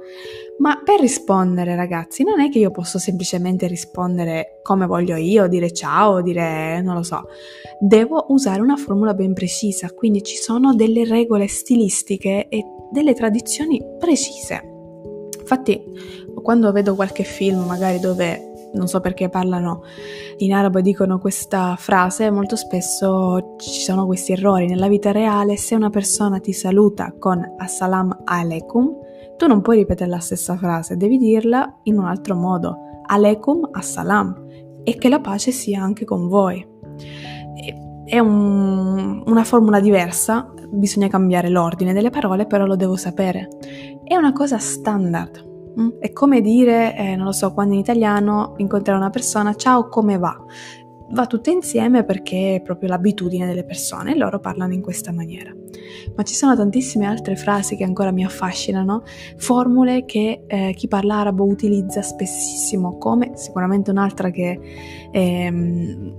ma 0.60 0.80
per 0.84 1.00
rispondere 1.00 1.76
ragazzi 1.76 2.24
non 2.24 2.42
è 2.42 2.50
che 2.50 2.60
io 2.60 2.70
posso 2.70 3.00
semplicemente 3.00 3.66
rispondere 3.66 4.60
come 4.62 4.86
voglio 4.86 5.16
io, 5.16 5.48
dire 5.48 5.72
ciao, 5.72 6.22
dire 6.22 6.80
non 6.82 6.94
lo 6.94 7.04
so, 7.04 7.28
devo 7.80 8.26
usare 8.28 8.62
una 8.62 8.76
formula 8.76 9.16
ben 9.16 9.34
precisa, 9.34 9.90
quindi 9.92 10.22
ci 10.22 10.36
sono 10.36 10.76
delle 10.76 11.06
regole 11.06 11.48
stilistiche 11.48 12.50
e 12.50 12.64
delle 12.92 13.16
tradizioni 13.16 13.82
precise. 13.98 14.77
Infatti 15.50 15.82
quando 16.44 16.74
vedo 16.74 16.94
qualche 16.94 17.24
film 17.24 17.66
magari 17.66 18.00
dove 18.00 18.70
non 18.74 18.88
so 18.88 19.00
perché 19.00 19.30
parlano 19.30 19.84
in 20.40 20.54
arabo 20.54 20.80
e 20.80 20.82
dicono 20.82 21.20
questa 21.20 21.76
frase, 21.78 22.30
molto 22.30 22.58
spesso 22.58 23.56
ci 23.58 23.80
sono 23.80 24.06
questi 24.06 24.34
errori. 24.34 24.68
Nella 24.68 24.90
vita 24.90 25.12
reale, 25.12 25.56
se 25.56 25.74
una 25.74 25.90
persona 25.90 26.40
ti 26.40 26.52
saluta 26.52 27.14
con 27.18 27.42
Assalam 27.58 28.24
alaikum, 28.26 28.94
tu 29.38 29.48
non 29.48 29.62
puoi 29.62 29.78
ripetere 29.78 30.10
la 30.10 30.20
stessa 30.20 30.58
frase, 30.58 30.98
devi 30.98 31.18
dirla 31.18 31.80
in 31.84 31.98
un 31.98 32.06
altro 32.06 32.36
modo. 32.36 32.78
Aleikum 33.06 33.70
assalam 33.72 34.48
e 34.84 34.98
che 34.98 35.08
la 35.08 35.22
pace 35.22 35.52
sia 35.52 35.82
anche 35.82 36.04
con 36.04 36.28
voi. 36.28 36.66
È 38.04 38.20
un, 38.20 38.77
una 39.26 39.44
formula 39.44 39.80
diversa, 39.80 40.52
bisogna 40.70 41.08
cambiare 41.08 41.50
l'ordine 41.50 41.94
delle 41.94 42.10
parole, 42.10 42.46
però 42.46 42.66
lo 42.66 42.76
devo 42.76 42.96
sapere. 42.96 43.48
È 44.04 44.16
una 44.16 44.32
cosa 44.34 44.58
standard. 44.58 45.46
Mm? 45.80 45.90
È 46.00 46.12
come 46.12 46.42
dire, 46.42 46.96
eh, 46.96 47.16
non 47.16 47.26
lo 47.26 47.32
so, 47.32 47.54
quando 47.54 47.74
in 47.74 47.80
italiano 47.80 48.54
incontrare 48.58 48.98
una 48.98 49.10
persona, 49.10 49.54
ciao, 49.56 49.88
come 49.90 50.18
va? 50.18 50.36
va 51.10 51.26
tutte 51.26 51.52
insieme 51.52 52.04
perché 52.04 52.56
è 52.56 52.62
proprio 52.62 52.90
l'abitudine 52.90 53.46
delle 53.46 53.64
persone 53.64 54.12
e 54.12 54.18
loro 54.18 54.40
parlano 54.40 54.74
in 54.74 54.82
questa 54.82 55.12
maniera. 55.12 55.54
Ma 56.16 56.24
ci 56.24 56.34
sono 56.34 56.56
tantissime 56.56 57.06
altre 57.06 57.36
frasi 57.36 57.76
che 57.76 57.84
ancora 57.84 58.12
mi 58.12 58.26
affascinano, 58.26 59.04
formule 59.38 60.06
che 60.06 60.44
eh, 60.48 60.74
chi 60.76 60.88
parla 60.88 61.18
arabo 61.18 61.46
utilizza 61.46 62.02
spessissimo, 62.02 62.98
come 62.98 63.32
sicuramente 63.36 63.92
un'altra 63.92 64.30
che, 64.32 64.60
ehm, 65.12 66.16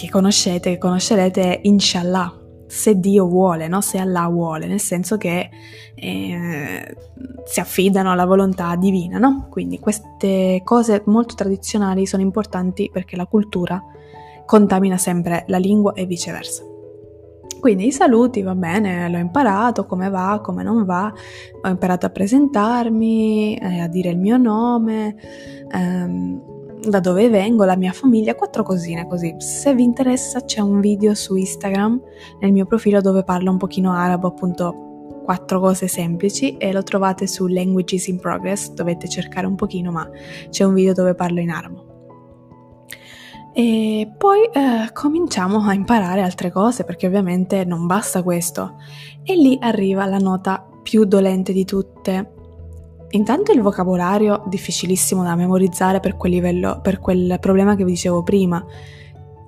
che 0.00 0.08
conoscete, 0.08 0.70
che 0.70 0.78
conoscerete 0.78 1.60
inshallah 1.62 2.34
se 2.66 2.98
Dio 2.98 3.26
vuole, 3.26 3.66
no? 3.66 3.80
se 3.80 3.98
Allah 3.98 4.28
vuole, 4.28 4.66
nel 4.66 4.80
senso 4.80 5.16
che 5.16 5.50
eh, 5.94 6.96
si 7.44 7.60
affidano 7.60 8.12
alla 8.12 8.24
volontà 8.24 8.74
divina. 8.76 9.18
No? 9.18 9.48
Quindi 9.50 9.78
queste 9.78 10.62
cose 10.64 11.02
molto 11.06 11.34
tradizionali 11.34 12.06
sono 12.06 12.22
importanti 12.22 12.88
perché 12.92 13.16
la 13.16 13.26
cultura 13.26 13.82
contamina 14.46 14.96
sempre 14.96 15.44
la 15.48 15.58
lingua 15.58 15.92
e 15.94 16.06
viceversa. 16.06 16.62
Quindi 17.58 17.86
i 17.86 17.92
saluti, 17.92 18.40
va 18.40 18.54
bene, 18.54 19.10
l'ho 19.10 19.18
imparato, 19.18 19.84
come 19.84 20.08
va, 20.08 20.40
come 20.42 20.62
non 20.62 20.84
va, 20.86 21.12
ho 21.60 21.68
imparato 21.68 22.06
a 22.06 22.10
presentarmi, 22.10 23.56
eh, 23.56 23.80
a 23.80 23.88
dire 23.88 24.10
il 24.10 24.18
mio 24.18 24.38
nome, 24.38 25.14
ehm, 25.70 26.59
da 26.86 27.00
dove 27.00 27.28
vengo, 27.28 27.64
la 27.64 27.76
mia 27.76 27.92
famiglia, 27.92 28.34
quattro 28.34 28.62
cosine 28.62 29.06
così. 29.06 29.34
Se 29.38 29.74
vi 29.74 29.82
interessa 29.82 30.40
c'è 30.40 30.60
un 30.60 30.80
video 30.80 31.14
su 31.14 31.36
Instagram 31.36 32.00
nel 32.40 32.52
mio 32.52 32.66
profilo 32.66 33.00
dove 33.00 33.22
parlo 33.22 33.50
un 33.50 33.56
pochino 33.56 33.92
arabo, 33.92 34.28
appunto 34.28 35.20
quattro 35.24 35.60
cose 35.60 35.86
semplici 35.86 36.56
e 36.56 36.72
lo 36.72 36.82
trovate 36.82 37.26
su 37.26 37.46
Languages 37.46 38.08
in 38.08 38.18
Progress, 38.18 38.70
dovete 38.70 39.08
cercare 39.08 39.46
un 39.46 39.54
pochino, 39.54 39.92
ma 39.92 40.08
c'è 40.48 40.64
un 40.64 40.74
video 40.74 40.92
dove 40.92 41.14
parlo 41.14 41.40
in 41.40 41.50
arabo. 41.50 41.84
E 43.52 44.12
poi 44.16 44.44
eh, 44.44 44.92
cominciamo 44.92 45.60
a 45.64 45.74
imparare 45.74 46.22
altre 46.22 46.50
cose 46.50 46.84
perché 46.84 47.06
ovviamente 47.06 47.64
non 47.64 47.86
basta 47.86 48.22
questo. 48.22 48.76
E 49.24 49.34
lì 49.34 49.58
arriva 49.60 50.06
la 50.06 50.18
nota 50.18 50.66
più 50.82 51.04
dolente 51.04 51.52
di 51.52 51.64
tutte, 51.64 52.34
Intanto 53.12 53.50
il 53.50 53.60
vocabolario 53.60 54.44
difficilissimo 54.46 55.24
da 55.24 55.34
memorizzare 55.34 55.98
per 55.98 56.16
quel 56.16 56.30
livello, 56.32 56.78
per 56.80 57.00
quel 57.00 57.38
problema 57.40 57.74
che 57.74 57.84
vi 57.84 57.92
dicevo 57.92 58.22
prima. 58.22 58.64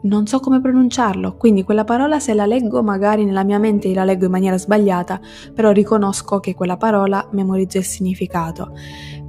Non 0.04 0.26
so 0.26 0.40
come 0.40 0.60
pronunciarlo, 0.60 1.36
quindi 1.36 1.62
quella 1.62 1.84
parola 1.84 2.18
se 2.18 2.34
la 2.34 2.44
leggo 2.44 2.82
magari 2.82 3.24
nella 3.24 3.44
mia 3.44 3.60
mente 3.60 3.94
la 3.94 4.02
leggo 4.02 4.24
in 4.24 4.32
maniera 4.32 4.58
sbagliata, 4.58 5.20
però 5.54 5.70
riconosco 5.70 6.40
che 6.40 6.56
quella 6.56 6.76
parola 6.76 7.28
memorizzo 7.30 7.78
il 7.78 7.84
significato. 7.84 8.72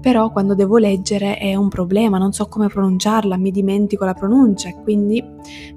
Però 0.02 0.32
quando 0.32 0.56
devo 0.56 0.78
leggere 0.78 1.38
è 1.38 1.54
un 1.54 1.70
problema, 1.70 2.18
non 2.18 2.34
so 2.34 2.48
come 2.48 2.70
pronunciarla, 2.70 3.38
mi 3.38 3.52
dimentico 3.52 4.04
la 4.04 4.16
pronuncia 4.16 4.70
e 4.70 4.82
quindi 4.82 5.24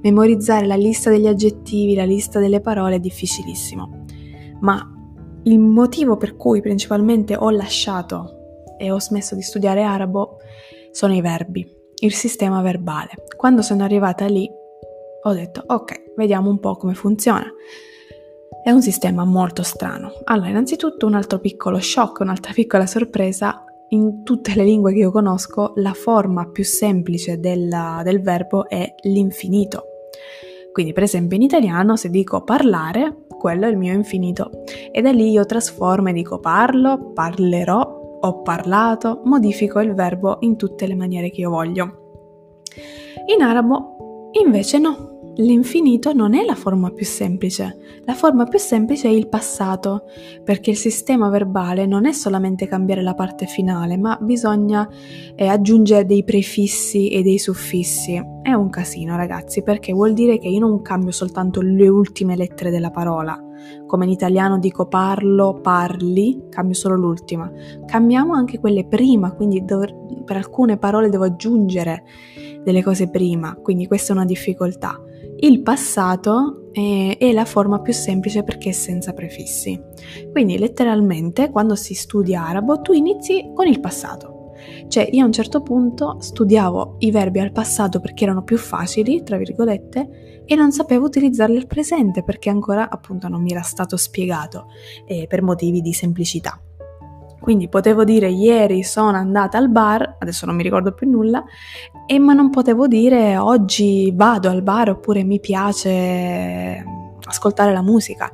memorizzare 0.01 0.65
la 0.65 0.77
lista 0.77 1.11
degli 1.11 1.27
aggettivi, 1.27 1.95
la 1.95 2.07
lista 2.07 2.41
delle 2.41 2.61
parole 2.63 2.95
è 2.95 3.01
difficilissimo. 3.01 4.05
Ma 4.61 4.81
il 5.43 5.59
motivo 5.59 6.17
per 6.17 6.37
cui 6.37 6.63
principalmente 6.63 7.37
ho 7.37 7.51
lasciato 7.51 8.36
e 8.79 8.91
ho 8.91 9.01
smesso 9.01 9.35
di 9.35 9.43
studiare 9.43 9.83
arabo 9.83 10.39
sono 10.91 11.15
i 11.15 11.21
verbi, 11.21 11.67
il 12.01 12.15
sistema 12.15 12.63
verbale. 12.63 13.11
Quando 13.37 13.63
sono 13.63 13.85
arrivata 13.85 14.27
lì 14.27 14.51
ho 15.23 15.33
detto 15.33 15.63
ok, 15.67 16.13
vediamo 16.17 16.51
un 16.51 16.61
po' 16.61 16.77
come 16.77 16.95
funziona. 16.95 17.53
È 18.63 18.71
un 18.71 18.81
sistema 18.81 19.25
molto 19.25 19.63
strano. 19.63 20.13
Allora, 20.25 20.49
innanzitutto 20.49 21.07
un 21.07 21.15
altro 21.15 21.39
piccolo 21.39 21.81
shock, 21.81 22.21
un'altra 22.21 22.53
piccola 22.55 22.87
sorpresa. 22.87 23.65
In 23.91 24.25
tutte 24.25 24.55
le 24.55 24.65
lingue 24.65 24.93
che 24.93 24.99
io 24.99 25.13
conosco, 25.13 25.73
la 25.77 25.93
forma 25.93 26.49
più 26.49 26.65
semplice 26.65 27.39
della, 27.39 28.01
del 28.03 28.21
verbo 28.21 28.69
è 28.69 28.95
l'infinito. 29.03 29.85
Quindi, 30.73 30.93
per 30.93 31.05
esempio, 31.05 31.37
in 31.37 31.43
italiano, 31.43 31.97
se 31.97 32.11
dico 32.11 32.43
parlare, 32.43 33.27
quello 33.39 33.67
è 33.67 33.69
il 33.69 33.77
mio 33.77 33.93
infinito. 33.93 34.51
E 34.91 35.01
da 35.03 35.11
lì 35.13 35.31
io 35.31 35.47
trasformo 35.47 36.09
e 36.09 36.13
dico 36.13 36.41
parlo, 36.41 37.13
parlerò, 37.13 37.96
ho 38.27 38.43
parlato, 38.43 39.21
modifico 39.25 39.81
il 39.81 39.95
verbo 39.95 40.39
in 40.41 40.57
tutte 40.57 40.87
le 40.87 40.95
maniere 40.95 41.31
che 41.31 41.43
io 41.43 41.51
voglio. 41.51 42.05
In 43.35 43.43
arabo 43.43 44.31
invece 44.33 44.79
no, 44.79 45.17
L'infinito 45.39 46.15
non 46.15 46.35
è 46.35 46.45
la 46.47 46.55
forma 46.55 46.91
più 46.91 47.05
semplice, 47.05 47.77
la 48.05 48.15
forma 48.15 48.45
più 48.45 48.59
semplice 48.59 49.09
è 49.09 49.11
il 49.11 49.29
passato, 49.29 50.05
perché 50.43 50.71
il 50.71 50.79
sistema 50.79 51.29
verbale 51.29 51.85
non 51.85 52.07
è 52.07 52.13
solamente 52.13 52.67
cambiare 52.67 53.03
la 53.03 53.13
parte 53.13 53.45
finale, 53.45 53.99
ma 53.99 54.17
bisogna 54.19 54.89
eh, 55.35 55.47
aggiungere 55.47 56.07
dei 56.07 56.25
prefissi 56.25 57.11
e 57.11 57.23
dei 57.23 57.39
suffissi. 57.39 58.19
È 58.41 58.53
un 58.55 58.71
casino 58.71 59.15
ragazzi, 59.15 59.63
perché 59.63 59.93
vuol 59.93 60.15
dire 60.15 60.39
che 60.39 60.49
io 60.49 60.61
non 60.61 60.81
cambio 60.81 61.13
soltanto 61.13 61.61
le 61.61 61.89
ultime 61.89 62.35
lettere 62.35 62.71
della 62.71 62.91
parola, 62.91 63.39
come 63.87 64.05
in 64.05 64.11
italiano 64.11 64.59
dico 64.59 64.87
parlo, 64.87 65.61
parli, 65.61 66.47
cambio 66.49 66.75
solo 66.75 66.97
l'ultima. 66.97 67.51
Cambiamo 67.87 68.35
anche 68.35 68.59
quelle 68.59 68.87
prima, 68.87 69.33
quindi 69.33 69.65
dov- 69.65 70.25
per 70.25 70.37
alcune 70.37 70.77
parole 70.77 71.09
devo 71.09 71.25
aggiungere 71.25 72.05
delle 72.63 72.83
cose 72.83 73.09
prima, 73.09 73.55
quindi 73.55 73.87
questa 73.87 74.13
è 74.13 74.17
una 74.17 74.25
difficoltà. 74.25 75.01
Il 75.39 75.63
passato 75.63 76.71
è, 76.73 77.17
è, 77.19 77.33
la 77.33 77.45
forma 77.45 77.81
più 77.81 77.93
semplice 77.93 78.43
perché 78.43 78.71
è 78.71 78.73
senza 78.73 79.13
prefissi. 79.13 79.81
Quindi 80.33 80.59
letteralmente 80.59 81.51
quando 81.51 81.75
si 81.75 81.95
studia 81.95 82.47
arabo 82.47 82.81
tu 82.81 82.93
inizi 82.93 83.51
con 83.55 83.67
il 83.67 83.81
passato. 83.81 84.53
Cioè 84.89 85.09
io 85.13 85.23
a 85.23 85.27
un 85.27 85.33
certo 85.33 85.63
punto 85.63 86.17
studiavo 86.21 86.97
i 87.01 87.11
verbi 87.11 87.41
al 87.41 87.53
passato 87.53 88.01
perché 88.01 88.25
erano 88.25 88.43
più 88.43 88.57
facili, 88.57 89.23
tra 89.23 89.37
virgolette, 89.37 90.36
e 90.47 90.55
non 90.55 90.73
sapevo 90.73 91.05
utilizzarli 91.07 91.57
al 91.57 91.67
presente 91.67 92.23
perché 92.23 92.49
ancora 92.49 92.89
appunto 92.89 93.29
non 93.29 93.43
mi 93.43 93.51
era 93.51 93.63
stato 93.63 93.97
spiegato 93.97 94.67
eh, 95.07 95.27
per 95.29 95.43
motivi 95.43 95.81
di 95.81 95.93
semplicità. 95.93 96.61
Quindi 97.41 97.69
potevo 97.69 98.03
dire 98.03 98.29
ieri 98.29 98.83
sono 98.83 99.17
andata 99.17 99.59
al 99.59 99.71
bar, 99.71 100.17
adesso 100.19 100.47
non 100.47 100.57
mi 100.57 100.63
ricordo 100.63 100.93
più 100.93 101.09
nulla, 101.09 101.45
E 102.07 102.19
ma 102.19 102.33
non 102.33 102.51
potevo 102.51 102.89
dire 102.89 103.37
oggi 103.37 104.13
vado 104.15 104.49
al 104.49 104.63
bar 104.63 104.91
oppure 104.91 105.23
mi 105.23 105.39
piace 105.39 106.85
ascoltare 107.25 107.73
la 107.73 107.83
musica. 107.83 108.33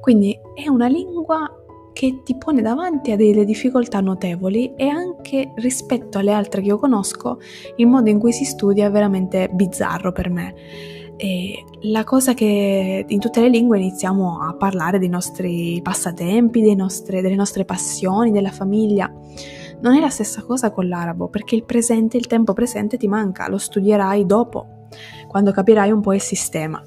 Quindi 0.00 0.36
è 0.54 0.68
una 0.68 0.86
lingua 0.86 1.52
che 1.92 2.22
ti 2.24 2.36
pone 2.36 2.62
davanti 2.62 3.10
a 3.10 3.16
delle 3.16 3.44
difficoltà 3.44 4.00
notevoli 4.00 4.74
e 4.76 4.86
anche 4.88 5.52
rispetto 5.56 6.18
alle 6.18 6.32
altre 6.32 6.60
che 6.60 6.68
io 6.68 6.78
conosco 6.78 7.38
il 7.76 7.86
modo 7.86 8.08
in 8.08 8.20
cui 8.20 8.32
si 8.32 8.44
studia 8.44 8.86
è 8.86 8.90
veramente 8.90 9.48
bizzarro 9.52 10.12
per 10.12 10.30
me. 10.30 10.54
E 11.20 11.64
la 11.80 12.04
cosa 12.04 12.32
che 12.32 13.04
in 13.04 13.18
tutte 13.18 13.40
le 13.40 13.48
lingue 13.48 13.76
iniziamo 13.78 14.40
a 14.40 14.54
parlare 14.54 15.00
dei 15.00 15.08
nostri 15.08 15.80
passatempi, 15.82 16.76
nostre, 16.76 17.20
delle 17.20 17.34
nostre 17.34 17.64
passioni, 17.64 18.30
della 18.30 18.52
famiglia. 18.52 19.12
Non 19.80 19.96
è 19.96 20.00
la 20.00 20.10
stessa 20.10 20.44
cosa 20.44 20.70
con 20.70 20.86
l'arabo, 20.86 21.28
perché 21.28 21.56
il 21.56 21.64
presente, 21.64 22.16
il 22.16 22.28
tempo 22.28 22.52
presente 22.52 22.96
ti 22.96 23.08
manca, 23.08 23.48
lo 23.48 23.58
studierai 23.58 24.26
dopo, 24.26 24.86
quando 25.26 25.50
capirai 25.50 25.90
un 25.90 26.00
po' 26.00 26.12
il 26.12 26.20
sistema. 26.20 26.80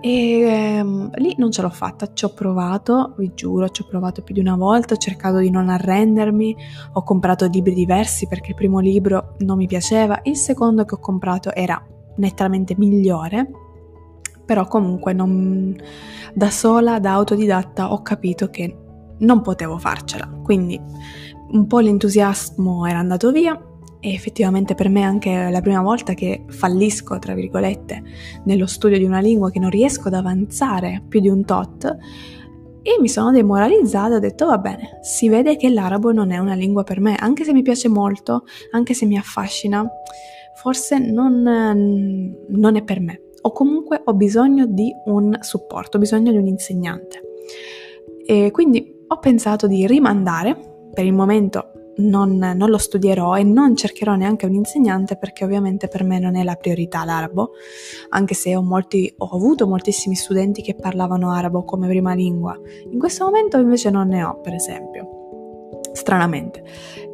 E 0.00 0.40
ehm, 0.40 1.10
lì 1.16 1.34
non 1.38 1.50
ce 1.50 1.60
l'ho 1.60 1.70
fatta, 1.70 2.12
ci 2.12 2.24
ho 2.24 2.32
provato, 2.32 3.14
vi 3.18 3.32
giuro, 3.34 3.68
ci 3.70 3.82
ho 3.82 3.86
provato 3.88 4.22
più 4.22 4.34
di 4.34 4.40
una 4.40 4.54
volta, 4.54 4.94
ho 4.94 4.98
cercato 4.98 5.38
di 5.38 5.50
non 5.50 5.68
arrendermi, 5.68 6.56
ho 6.92 7.02
comprato 7.02 7.46
libri 7.46 7.74
diversi 7.74 8.28
perché 8.28 8.50
il 8.50 8.56
primo 8.56 8.78
libro 8.78 9.34
non 9.38 9.56
mi 9.56 9.66
piaceva, 9.66 10.20
il 10.22 10.36
secondo 10.36 10.84
che 10.84 10.94
ho 10.94 11.00
comprato 11.00 11.52
era 11.52 11.84
nettamente 12.18 12.74
migliore, 12.76 13.50
però 14.44 14.66
comunque 14.66 15.12
non, 15.12 15.76
da 16.32 16.50
sola, 16.50 17.00
da 17.00 17.12
autodidatta, 17.12 17.92
ho 17.92 18.02
capito 18.02 18.48
che 18.48 18.76
non 19.18 19.40
potevo 19.42 19.78
farcela, 19.78 20.28
quindi 20.42 20.80
un 21.50 21.66
po' 21.66 21.80
l'entusiasmo 21.80 22.86
era 22.86 22.98
andato 22.98 23.32
via 23.32 23.60
e 24.00 24.12
effettivamente 24.12 24.74
per 24.74 24.88
me 24.88 25.02
anche 25.02 25.50
la 25.50 25.60
prima 25.60 25.82
volta 25.82 26.14
che 26.14 26.44
fallisco, 26.48 27.18
tra 27.18 27.34
virgolette, 27.34 28.02
nello 28.44 28.66
studio 28.66 28.96
di 28.96 29.04
una 29.04 29.18
lingua 29.18 29.50
che 29.50 29.58
non 29.58 29.70
riesco 29.70 30.08
ad 30.08 30.14
avanzare 30.14 31.02
più 31.08 31.20
di 31.20 31.28
un 31.28 31.44
tot, 31.44 31.96
e 32.80 32.96
mi 33.00 33.08
sono 33.08 33.32
demoralizzata 33.32 34.14
ho 34.14 34.18
detto 34.18 34.46
va 34.46 34.56
bene, 34.58 34.98
si 35.02 35.28
vede 35.28 35.56
che 35.56 35.68
l'arabo 35.68 36.12
non 36.12 36.30
è 36.30 36.38
una 36.38 36.54
lingua 36.54 36.84
per 36.84 37.00
me, 37.00 37.16
anche 37.16 37.44
se 37.44 37.52
mi 37.52 37.62
piace 37.62 37.88
molto, 37.88 38.44
anche 38.70 38.94
se 38.94 39.04
mi 39.04 39.18
affascina, 39.18 39.86
forse 40.58 40.98
non, 40.98 41.42
non 42.48 42.76
è 42.76 42.82
per 42.82 43.00
me. 43.00 43.22
O 43.42 43.52
comunque 43.52 44.02
ho 44.04 44.14
bisogno 44.14 44.66
di 44.66 44.92
un 45.04 45.38
supporto, 45.40 45.96
ho 45.96 46.00
bisogno 46.00 46.32
di 46.32 46.38
un 46.38 46.48
insegnante. 46.48 47.22
E 48.26 48.50
quindi 48.50 49.04
ho 49.06 49.18
pensato 49.20 49.68
di 49.68 49.86
rimandare, 49.86 50.90
per 50.92 51.04
il 51.04 51.12
momento 51.12 51.92
non, 51.98 52.36
non, 52.36 52.68
lo 52.68 52.78
studierò 52.78 53.36
e 53.36 53.44
non 53.44 53.76
cercherò 53.76 54.16
neanche 54.16 54.46
un 54.46 54.54
insegnante 54.54 55.16
perché 55.16 55.44
ovviamente 55.44 55.88
per 55.88 56.04
me 56.04 56.18
non 56.18 56.36
è 56.36 56.42
la 56.42 56.56
priorità 56.56 57.04
l'arabo, 57.04 57.52
anche 58.10 58.34
se 58.34 58.56
ho, 58.56 58.62
molti, 58.62 59.12
ho 59.16 59.28
avuto 59.32 59.68
moltissimi 59.68 60.16
studenti 60.16 60.60
che 60.60 60.74
parlavano 60.74 61.30
arabo 61.30 61.62
come 61.62 61.86
prima 61.86 62.14
lingua. 62.14 62.58
In 62.90 62.98
questo 62.98 63.24
momento 63.24 63.58
invece 63.58 63.90
non 63.90 64.08
ne 64.08 64.24
ho, 64.24 64.40
per 64.40 64.54
esempio, 64.54 65.80
stranamente. 65.92 66.64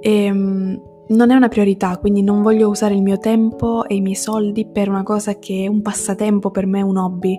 E, 0.01 0.25
ehm, 0.25 0.93
non 1.09 1.31
è 1.31 1.35
una 1.35 1.49
priorità, 1.49 1.99
quindi 1.99 2.23
non 2.23 2.43
voglio 2.43 2.69
usare 2.69 2.95
il 2.95 3.03
mio 3.03 3.19
tempo 3.19 3.87
e 3.87 3.97
i 3.97 4.01
miei 4.01 4.15
soldi 4.15 4.67
per 4.67 4.89
una 4.89 5.03
cosa 5.03 5.39
che 5.39 5.65
è 5.65 5.67
un 5.67 5.83
passatempo 5.83 6.51
per 6.51 6.67
me, 6.67 6.83
un 6.83 6.97
hobby. 6.97 7.39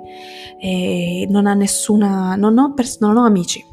E 0.60 1.25
non 1.29 1.48
ha 1.48 1.53
nessuna... 1.53 2.36
non 2.36 2.57
ho, 2.57 2.74
pers- 2.74 3.00
non 3.00 3.17
ho 3.17 3.25
amici. 3.25 3.63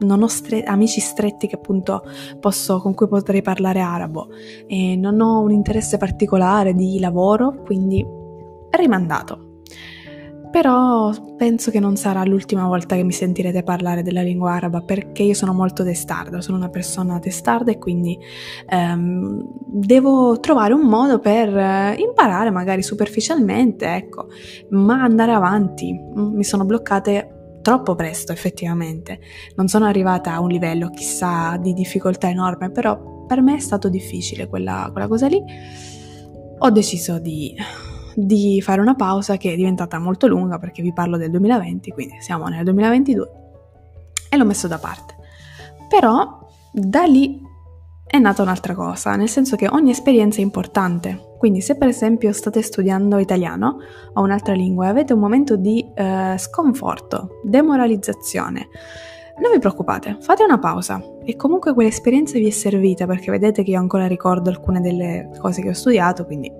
Non 0.00 0.22
ho 0.22 0.28
stre- 0.28 0.62
amici 0.62 1.00
stretti 1.00 1.46
che 1.46 1.56
appunto 1.56 2.02
posso, 2.38 2.80
con 2.80 2.94
cui 2.94 3.08
potrei 3.08 3.42
parlare 3.42 3.80
arabo. 3.80 4.28
E 4.66 4.96
non 4.96 5.20
ho 5.20 5.40
un 5.40 5.50
interesse 5.50 5.96
particolare 5.96 6.74
di 6.74 7.00
lavoro, 7.00 7.62
quindi 7.64 8.06
rimandato. 8.70 9.47
Però 10.50 11.12
penso 11.36 11.70
che 11.70 11.78
non 11.78 11.96
sarà 11.96 12.24
l'ultima 12.24 12.66
volta 12.66 12.96
che 12.96 13.02
mi 13.02 13.12
sentirete 13.12 13.62
parlare 13.62 14.02
della 14.02 14.22
lingua 14.22 14.52
araba 14.52 14.80
perché 14.80 15.22
io 15.22 15.34
sono 15.34 15.52
molto 15.52 15.84
testarda, 15.84 16.40
sono 16.40 16.56
una 16.56 16.70
persona 16.70 17.18
testarda 17.18 17.70
e 17.70 17.78
quindi 17.78 18.18
ehm, 18.66 19.46
devo 19.66 20.40
trovare 20.40 20.72
un 20.72 20.86
modo 20.86 21.18
per 21.18 21.98
imparare 21.98 22.50
magari 22.50 22.82
superficialmente, 22.82 23.94
ecco, 23.94 24.28
ma 24.70 25.02
andare 25.02 25.32
avanti. 25.32 25.92
Mi 26.14 26.44
sono 26.44 26.64
bloccate 26.64 27.58
troppo 27.62 27.94
presto 27.94 28.32
effettivamente. 28.32 29.20
Non 29.56 29.68
sono 29.68 29.84
arrivata 29.84 30.32
a 30.32 30.40
un 30.40 30.48
livello 30.48 30.88
chissà 30.88 31.58
di 31.58 31.74
difficoltà 31.74 32.28
enorme, 32.28 32.70
però 32.70 33.26
per 33.26 33.42
me 33.42 33.56
è 33.56 33.60
stato 33.60 33.90
difficile 33.90 34.48
quella, 34.48 34.88
quella 34.90 35.06
cosa 35.06 35.26
lì. 35.26 35.42
Ho 36.60 36.70
deciso 36.70 37.18
di, 37.18 37.54
di 38.24 38.60
fare 38.60 38.80
una 38.80 38.94
pausa 38.94 39.36
che 39.36 39.52
è 39.52 39.56
diventata 39.56 39.98
molto 40.00 40.26
lunga 40.26 40.58
perché 40.58 40.82
vi 40.82 40.92
parlo 40.92 41.16
del 41.16 41.30
2020, 41.30 41.90
quindi 41.92 42.16
siamo 42.20 42.46
nel 42.48 42.64
2022 42.64 43.30
e 44.28 44.36
l'ho 44.36 44.44
messo 44.44 44.66
da 44.66 44.78
parte. 44.78 45.14
Però 45.88 46.38
da 46.72 47.04
lì 47.04 47.40
è 48.04 48.18
nata 48.18 48.42
un'altra 48.42 48.74
cosa, 48.74 49.14
nel 49.14 49.28
senso 49.28 49.54
che 49.54 49.68
ogni 49.68 49.90
esperienza 49.90 50.40
è 50.40 50.42
importante. 50.42 51.26
Quindi 51.38 51.60
se 51.60 51.76
per 51.76 51.86
esempio 51.86 52.32
state 52.32 52.60
studiando 52.60 53.18
italiano 53.18 53.76
o 54.14 54.22
un'altra 54.22 54.54
lingua 54.54 54.86
e 54.86 54.88
avete 54.88 55.12
un 55.12 55.20
momento 55.20 55.54
di 55.54 55.86
eh, 55.94 56.34
sconforto, 56.38 57.40
demoralizzazione, 57.44 58.68
non 59.40 59.52
vi 59.52 59.58
preoccupate, 59.58 60.16
fate 60.20 60.42
una 60.42 60.58
pausa 60.58 61.02
e 61.24 61.36
comunque 61.36 61.74
quell'esperienza 61.74 62.38
vi 62.38 62.46
è 62.46 62.50
servita 62.50 63.06
perché 63.06 63.30
vedete 63.30 63.62
che 63.62 63.72
io 63.72 63.78
ancora 63.78 64.06
ricordo 64.06 64.50
alcune 64.50 64.80
delle 64.80 65.30
cose 65.38 65.62
che 65.62 65.68
ho 65.68 65.74
studiato, 65.74 66.24
quindi 66.24 66.50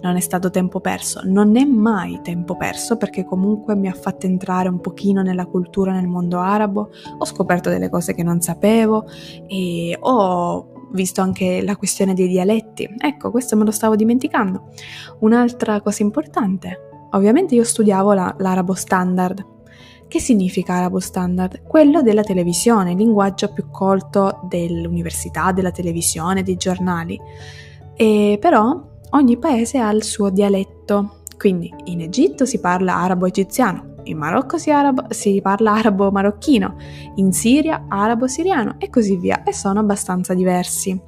non 0.00 0.16
è 0.16 0.20
stato 0.20 0.50
tempo 0.50 0.80
perso. 0.80 1.20
Non 1.24 1.56
è 1.56 1.64
mai 1.64 2.20
tempo 2.22 2.56
perso 2.56 2.96
perché 2.96 3.24
comunque 3.24 3.76
mi 3.76 3.88
ha 3.88 3.94
fatto 3.94 4.26
entrare 4.26 4.68
un 4.68 4.80
pochino 4.80 5.22
nella 5.22 5.46
cultura, 5.46 5.92
nel 5.92 6.08
mondo 6.08 6.38
arabo, 6.38 6.90
ho 7.18 7.24
scoperto 7.24 7.70
delle 7.70 7.88
cose 7.88 8.14
che 8.14 8.22
non 8.22 8.40
sapevo 8.40 9.06
e 9.46 9.96
ho 9.98 10.68
visto 10.92 11.20
anche 11.20 11.62
la 11.62 11.76
questione 11.76 12.14
dei 12.14 12.28
dialetti. 12.28 12.88
Ecco, 12.98 13.30
questo 13.30 13.56
me 13.56 13.64
lo 13.64 13.70
stavo 13.70 13.96
dimenticando. 13.96 14.68
Un'altra 15.20 15.80
cosa 15.80 16.02
importante, 16.02 17.06
ovviamente 17.12 17.54
io 17.54 17.64
studiavo 17.64 18.12
la, 18.12 18.34
l'arabo 18.38 18.74
standard. 18.74 19.56
Che 20.08 20.20
significa 20.20 20.72
arabo 20.72 21.00
standard? 21.00 21.60
Quello 21.64 22.00
della 22.00 22.22
televisione, 22.22 22.92
il 22.92 22.96
linguaggio 22.96 23.52
più 23.52 23.68
colto 23.70 24.40
dell'università, 24.48 25.52
della 25.52 25.70
televisione, 25.70 26.42
dei 26.42 26.56
giornali. 26.56 27.20
E 27.94 28.38
però 28.40 28.82
ogni 29.10 29.36
paese 29.36 29.76
ha 29.76 29.90
il 29.90 30.02
suo 30.02 30.30
dialetto. 30.30 31.24
Quindi 31.36 31.70
in 31.84 32.00
Egitto 32.00 32.46
si 32.46 32.58
parla 32.58 32.96
arabo 32.96 33.26
egiziano, 33.26 33.96
in 34.08 34.18
Marocco 34.18 34.58
si, 34.58 34.70
arabo, 34.70 35.06
si 35.10 35.40
parla 35.42 35.72
arabo 35.72 36.10
marocchino, 36.10 36.76
in 37.16 37.32
Siria 37.32 37.86
arabo 37.88 38.26
siriano 38.26 38.76
e 38.78 38.90
così 38.90 39.16
via, 39.16 39.42
e 39.42 39.52
sono 39.52 39.80
abbastanza 39.80 40.34
diversi. 40.34 41.00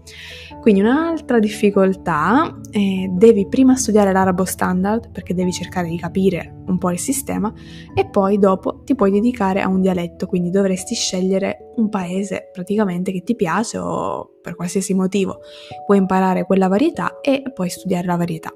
Quindi 0.60 0.80
un'altra 0.80 1.38
difficoltà, 1.38 2.60
eh, 2.70 3.08
devi 3.10 3.48
prima 3.48 3.76
studiare 3.76 4.12
l'arabo 4.12 4.44
standard 4.44 5.10
perché 5.10 5.32
devi 5.32 5.52
cercare 5.52 5.88
di 5.88 5.96
capire 5.96 6.62
un 6.66 6.76
po' 6.76 6.90
il 6.90 6.98
sistema 6.98 7.50
e 7.94 8.06
poi 8.06 8.38
dopo 8.38 8.82
ti 8.84 8.94
puoi 8.94 9.10
dedicare 9.10 9.62
a 9.62 9.68
un 9.68 9.80
dialetto, 9.80 10.26
quindi 10.26 10.50
dovresti 10.50 10.94
scegliere 10.94 11.72
un 11.76 11.88
paese 11.88 12.50
praticamente 12.52 13.10
che 13.10 13.22
ti 13.22 13.34
piace 13.34 13.78
o 13.78 14.38
per 14.42 14.54
qualsiasi 14.54 14.92
motivo 14.92 15.40
puoi 15.86 15.98
imparare 15.98 16.44
quella 16.44 16.68
varietà 16.68 17.20
e 17.20 17.42
poi 17.54 17.70
studiare 17.70 18.06
la 18.06 18.16
varietà 18.16 18.52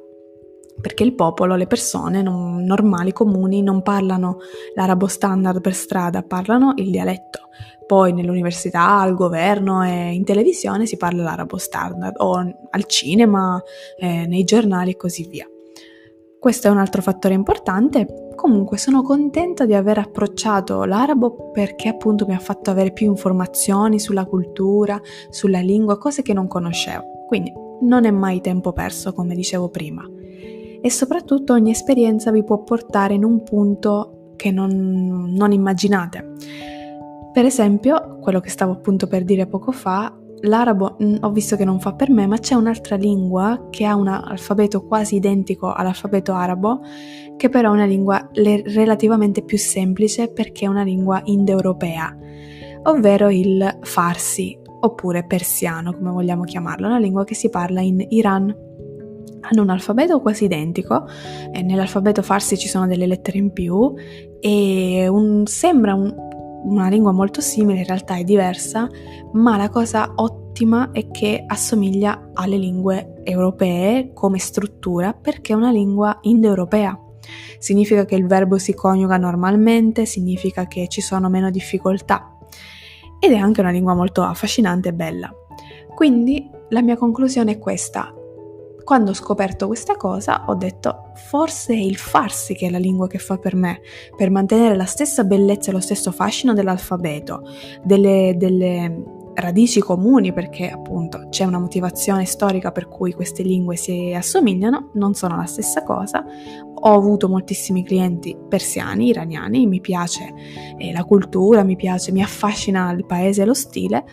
perché 0.81 1.05
il 1.05 1.15
popolo, 1.15 1.57
le 1.57 1.67
persone 1.67 2.23
non, 2.23 2.65
normali, 2.65 3.13
comuni, 3.13 3.63
non 3.63 3.83
parlano 3.83 4.39
l'arabo 4.75 5.07
standard 5.07 5.61
per 5.61 5.75
strada, 5.75 6.23
parlano 6.23 6.73
il 6.77 6.91
dialetto. 6.91 7.41
Poi 7.87 8.13
nell'università, 8.13 8.99
al 8.99 9.15
governo 9.15 9.85
e 9.85 10.13
in 10.13 10.25
televisione 10.25 10.87
si 10.87 10.97
parla 10.97 11.23
l'arabo 11.23 11.59
standard 11.59 12.15
o 12.19 12.35
al 12.35 12.85
cinema, 12.87 13.63
eh, 13.99 14.27
nei 14.27 14.45
giornali 14.45 14.93
e 14.93 14.97
così 14.97 15.27
via. 15.29 15.47
Questo 16.39 16.69
è 16.69 16.71
un 16.71 16.79
altro 16.79 17.01
fattore 17.01 17.35
importante. 17.35 18.33
Comunque 18.35 18.77
sono 18.77 19.03
contenta 19.03 19.65
di 19.65 19.75
aver 19.75 19.99
approcciato 19.99 20.85
l'arabo 20.85 21.51
perché 21.53 21.89
appunto 21.89 22.27
mi 22.27 22.35
ha 22.35 22.39
fatto 22.39 22.71
avere 22.71 22.93
più 22.93 23.07
informazioni 23.07 23.99
sulla 23.99 24.27
cultura, 24.27 25.01
sulla 25.31 25.61
lingua, 25.61 25.97
cose 25.97 26.23
che 26.23 26.35
non 26.35 26.47
conoscevo. 26.47 27.25
Quindi 27.27 27.53
non 27.83 28.05
è 28.05 28.11
mai 28.11 28.41
tempo 28.41 28.73
perso, 28.73 29.13
come 29.15 29.35
dicevo 29.35 29.69
prima 29.69 30.07
e 30.85 30.91
soprattutto 30.91 31.55
ogni 31.55 31.71
esperienza 31.71 32.31
vi 32.31 32.45
può 32.45 32.63
portare 32.63 33.15
in 33.15 33.25
un 33.25 33.43
punto 33.43 34.35
che 34.37 34.51
non, 34.51 35.33
non 35.35 35.51
immaginate. 35.51 36.33
Per 37.33 37.43
esempio, 37.43 38.19
quello 38.21 38.39
che 38.41 38.51
stavo 38.51 38.73
appunto 38.73 39.07
per 39.07 39.25
dire 39.25 39.47
poco 39.47 39.73
fa, 39.73 40.15
l'arabo 40.43 40.99
mm, 41.03 41.17
ho 41.21 41.31
visto 41.31 41.57
che 41.57 41.65
non 41.65 41.81
fa 41.81 41.95
per 41.95 42.11
me, 42.11 42.27
ma 42.27 42.37
c'è 42.37 42.55
un'altra 42.55 42.97
lingua 42.97 43.69
che 43.71 43.87
ha 43.87 43.97
un 43.97 44.09
alfabeto 44.09 44.85
quasi 44.85 45.15
identico 45.15 45.73
all'alfabeto 45.73 46.35
arabo, 46.35 46.83
che 47.39 47.49
però 47.49 47.71
è 47.71 47.73
una 47.73 47.87
lingua 47.87 48.29
relativamente 48.35 49.43
più 49.43 49.57
semplice 49.57 50.31
perché 50.31 50.67
è 50.67 50.69
una 50.69 50.83
lingua 50.83 51.19
indoeuropea, 51.25 52.15
ovvero 52.83 53.31
il 53.31 53.79
farsi 53.81 54.61
oppure 54.81 55.25
persiano, 55.25 55.95
come 55.95 56.11
vogliamo 56.11 56.45
chiamarlo, 56.45 56.89
una 56.89 56.99
lingua 56.99 57.25
che 57.25 57.35
si 57.35 57.49
parla 57.49 57.81
in 57.81 58.05
Iran 58.11 58.64
hanno 59.49 59.63
un 59.63 59.71
alfabeto 59.71 60.21
quasi 60.21 60.45
identico, 60.45 61.07
e 61.53 61.63
nell'alfabeto 61.63 62.23
farsi 62.23 62.57
ci 62.57 62.69
sono 62.69 62.87
delle 62.87 63.07
lettere 63.07 63.39
in 63.39 63.53
più 63.53 63.95
e 64.41 65.07
un, 65.09 65.47
sembra 65.47 65.95
un, 65.95 66.15
una 66.65 66.89
lingua 66.89 67.13
molto 67.13 67.41
simile, 67.41 67.81
in 67.81 67.87
realtà 67.87 68.17
è 68.17 68.25
diversa, 68.25 68.89
ma 69.33 69.57
la 69.57 69.69
cosa 69.69 70.13
ottima 70.17 70.91
è 70.93 71.11
che 71.11 71.45
assomiglia 71.47 72.31
alle 72.33 72.57
lingue 72.57 73.21
europee 73.23 74.13
come 74.13 74.39
struttura 74.39 75.13
perché 75.13 75.53
è 75.53 75.57
una 75.57 75.71
lingua 75.71 76.19
indoeuropea. 76.23 76.99
Significa 77.59 78.05
che 78.05 78.15
il 78.17 78.27
verbo 78.27 78.59
si 78.59 78.75
coniuga 78.75 79.17
normalmente, 79.17 80.05
significa 80.05 80.67
che 80.67 80.89
ci 80.89 81.01
sono 81.01 81.29
meno 81.29 81.51
difficoltà 81.51 82.37
ed 83.19 83.33
è 83.33 83.37
anche 83.37 83.61
una 83.61 83.71
lingua 83.71 83.95
molto 83.95 84.23
affascinante 84.23 84.91
e 84.91 84.93
bella. 84.93 85.33
Quindi 85.95 86.51
la 86.71 86.83
mia 86.83 86.97
conclusione 86.97 87.53
è 87.53 87.59
questa. 87.59 88.13
Quando 88.85 89.11
ho 89.11 89.15
scoperto 89.15 89.67
questa 89.67 89.97
cosa 89.97 90.45
ho 90.47 90.55
detto 90.55 91.13
forse 91.15 91.73
è 91.73 91.79
il 91.79 91.97
farsi 91.97 92.55
che 92.55 92.67
è 92.67 92.71
la 92.71 92.79
lingua 92.79 93.07
che 93.07 93.19
fa 93.19 93.39
per 93.39 93.57
me, 93.57 93.81
per 94.15 94.31
mantenere 94.31 94.77
la 94.77 94.85
stessa 94.85 95.25
bellezza 95.25 95.71
e 95.71 95.73
lo 95.73 95.81
stesso 95.81 96.13
fascino 96.13 96.53
dell'alfabeto, 96.53 97.49
delle, 97.83 98.35
delle 98.37 99.23
radici 99.35 99.81
comuni 99.81 100.33
perché 100.33 100.69
appunto 100.69 101.29
c'è 101.31 101.45
una 101.45 101.59
motivazione 101.59 102.27
storica 102.27 102.73
per 102.73 102.89
cui 102.89 103.15
queste 103.15 103.43
lingue 103.43 103.77
si 103.77 104.13
assomigliano, 104.15 104.91
non 104.95 105.15
sono 105.15 105.37
la 105.37 105.47
stessa 105.47 105.83
cosa. 105.83 106.25
Ho 106.75 106.93
avuto 106.93 107.29
moltissimi 107.29 107.85
clienti 107.85 108.37
persiani, 108.49 109.09
iraniani, 109.09 109.67
mi 109.67 109.81
piace 109.81 110.33
eh, 110.77 110.93
la 110.93 111.05
cultura, 111.05 111.63
mi 111.63 111.77
piace, 111.77 112.13
mi 112.13 112.23
affascina 112.23 112.93
il 112.93 113.07
paese 113.07 113.43
e 113.43 113.47
lo 113.47 113.55
stile, 113.55 114.05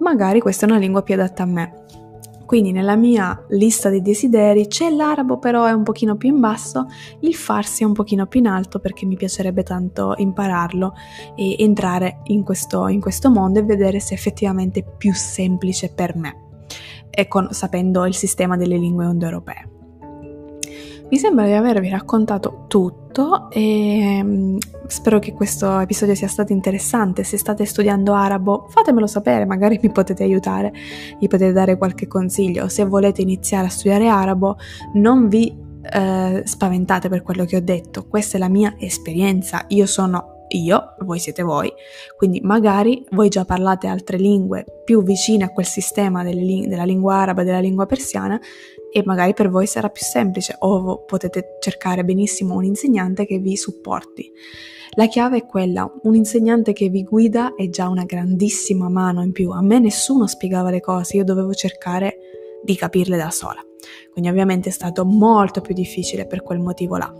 magari 0.00 0.40
questa 0.40 0.66
è 0.66 0.68
una 0.68 0.78
lingua 0.78 1.02
più 1.02 1.14
adatta 1.14 1.44
a 1.44 1.46
me. 1.46 1.84
Quindi 2.46 2.72
nella 2.72 2.96
mia 2.96 3.44
lista 3.50 3.88
dei 3.88 4.02
desideri 4.02 4.66
c'è 4.66 4.90
l'arabo 4.90 5.38
però 5.38 5.64
è 5.64 5.72
un 5.72 5.82
pochino 5.82 6.16
più 6.16 6.28
in 6.28 6.40
basso, 6.40 6.86
il 7.20 7.34
farsi 7.34 7.82
è 7.82 7.86
un 7.86 7.92
pochino 7.92 8.26
più 8.26 8.40
in 8.40 8.46
alto 8.46 8.80
perché 8.80 9.06
mi 9.06 9.16
piacerebbe 9.16 9.62
tanto 9.62 10.14
impararlo 10.16 10.92
e 11.34 11.56
entrare 11.58 12.20
in 12.24 12.42
questo, 12.42 12.88
in 12.88 13.00
questo 13.00 13.30
mondo 13.30 13.58
e 13.58 13.62
vedere 13.62 14.00
se 14.00 14.14
è 14.14 14.18
effettivamente 14.18 14.84
più 14.96 15.12
semplice 15.14 15.92
per 15.92 16.16
me, 16.16 16.64
e 17.10 17.28
con, 17.28 17.48
sapendo 17.50 18.04
il 18.06 18.14
sistema 18.14 18.56
delle 18.56 18.76
lingue 18.76 19.06
indoeuropee. 19.06 19.73
Mi 21.10 21.18
sembra 21.18 21.44
di 21.44 21.52
avervi 21.52 21.90
raccontato 21.90 22.64
tutto 22.66 23.50
e 23.50 24.20
mm, 24.22 24.56
spero 24.86 25.18
che 25.18 25.32
questo 25.32 25.78
episodio 25.78 26.14
sia 26.14 26.28
stato 26.28 26.52
interessante. 26.52 27.24
Se 27.24 27.36
state 27.36 27.66
studiando 27.66 28.14
arabo, 28.14 28.66
fatemelo 28.70 29.06
sapere, 29.06 29.44
magari 29.44 29.78
mi 29.82 29.90
potete 29.90 30.22
aiutare, 30.22 30.72
mi 31.20 31.28
potete 31.28 31.52
dare 31.52 31.76
qualche 31.76 32.06
consiglio. 32.06 32.68
Se 32.68 32.84
volete 32.84 33.20
iniziare 33.20 33.66
a 33.66 33.70
studiare 33.70 34.08
arabo, 34.08 34.56
non 34.94 35.28
vi 35.28 35.54
eh, 35.82 36.42
spaventate 36.44 37.08
per 37.10 37.22
quello 37.22 37.44
che 37.44 37.56
ho 37.56 37.62
detto. 37.62 38.06
Questa 38.08 38.36
è 38.36 38.40
la 38.40 38.48
mia 38.48 38.74
esperienza. 38.78 39.64
Io 39.68 39.86
sono 39.86 40.34
io, 40.48 40.94
voi 41.00 41.18
siete 41.18 41.42
voi, 41.42 41.72
quindi 42.16 42.40
magari 42.40 43.04
voi 43.10 43.28
già 43.28 43.44
parlate 43.44 43.86
altre 43.86 44.18
lingue 44.18 44.64
più 44.84 45.02
vicine 45.02 45.44
a 45.44 45.48
quel 45.48 45.66
sistema 45.66 46.22
ling- 46.22 46.66
della 46.66 46.84
lingua 46.84 47.16
araba 47.16 47.42
e 47.42 47.44
della 47.44 47.60
lingua 47.60 47.86
persiana 47.86 48.38
e 48.96 49.02
magari 49.04 49.34
per 49.34 49.50
voi 49.50 49.66
sarà 49.66 49.88
più 49.88 50.04
semplice 50.04 50.54
o 50.60 51.02
potete 51.04 51.56
cercare 51.58 52.04
benissimo 52.04 52.54
un 52.54 52.62
insegnante 52.62 53.26
che 53.26 53.40
vi 53.40 53.56
supporti. 53.56 54.30
La 54.90 55.08
chiave 55.08 55.38
è 55.38 55.46
quella, 55.46 55.92
un 56.02 56.14
insegnante 56.14 56.72
che 56.72 56.88
vi 56.90 57.02
guida 57.02 57.56
è 57.56 57.68
già 57.70 57.88
una 57.88 58.04
grandissima 58.04 58.88
mano 58.88 59.24
in 59.24 59.32
più. 59.32 59.50
A 59.50 59.60
me 59.62 59.80
nessuno 59.80 60.28
spiegava 60.28 60.70
le 60.70 60.78
cose, 60.78 61.16
io 61.16 61.24
dovevo 61.24 61.52
cercare 61.54 62.18
di 62.62 62.76
capirle 62.76 63.16
da 63.16 63.32
sola. 63.32 63.60
Quindi 64.12 64.30
ovviamente 64.30 64.68
è 64.68 64.72
stato 64.72 65.04
molto 65.04 65.60
più 65.60 65.74
difficile 65.74 66.24
per 66.28 66.44
quel 66.44 66.60
motivo 66.60 66.96
là. 66.96 67.12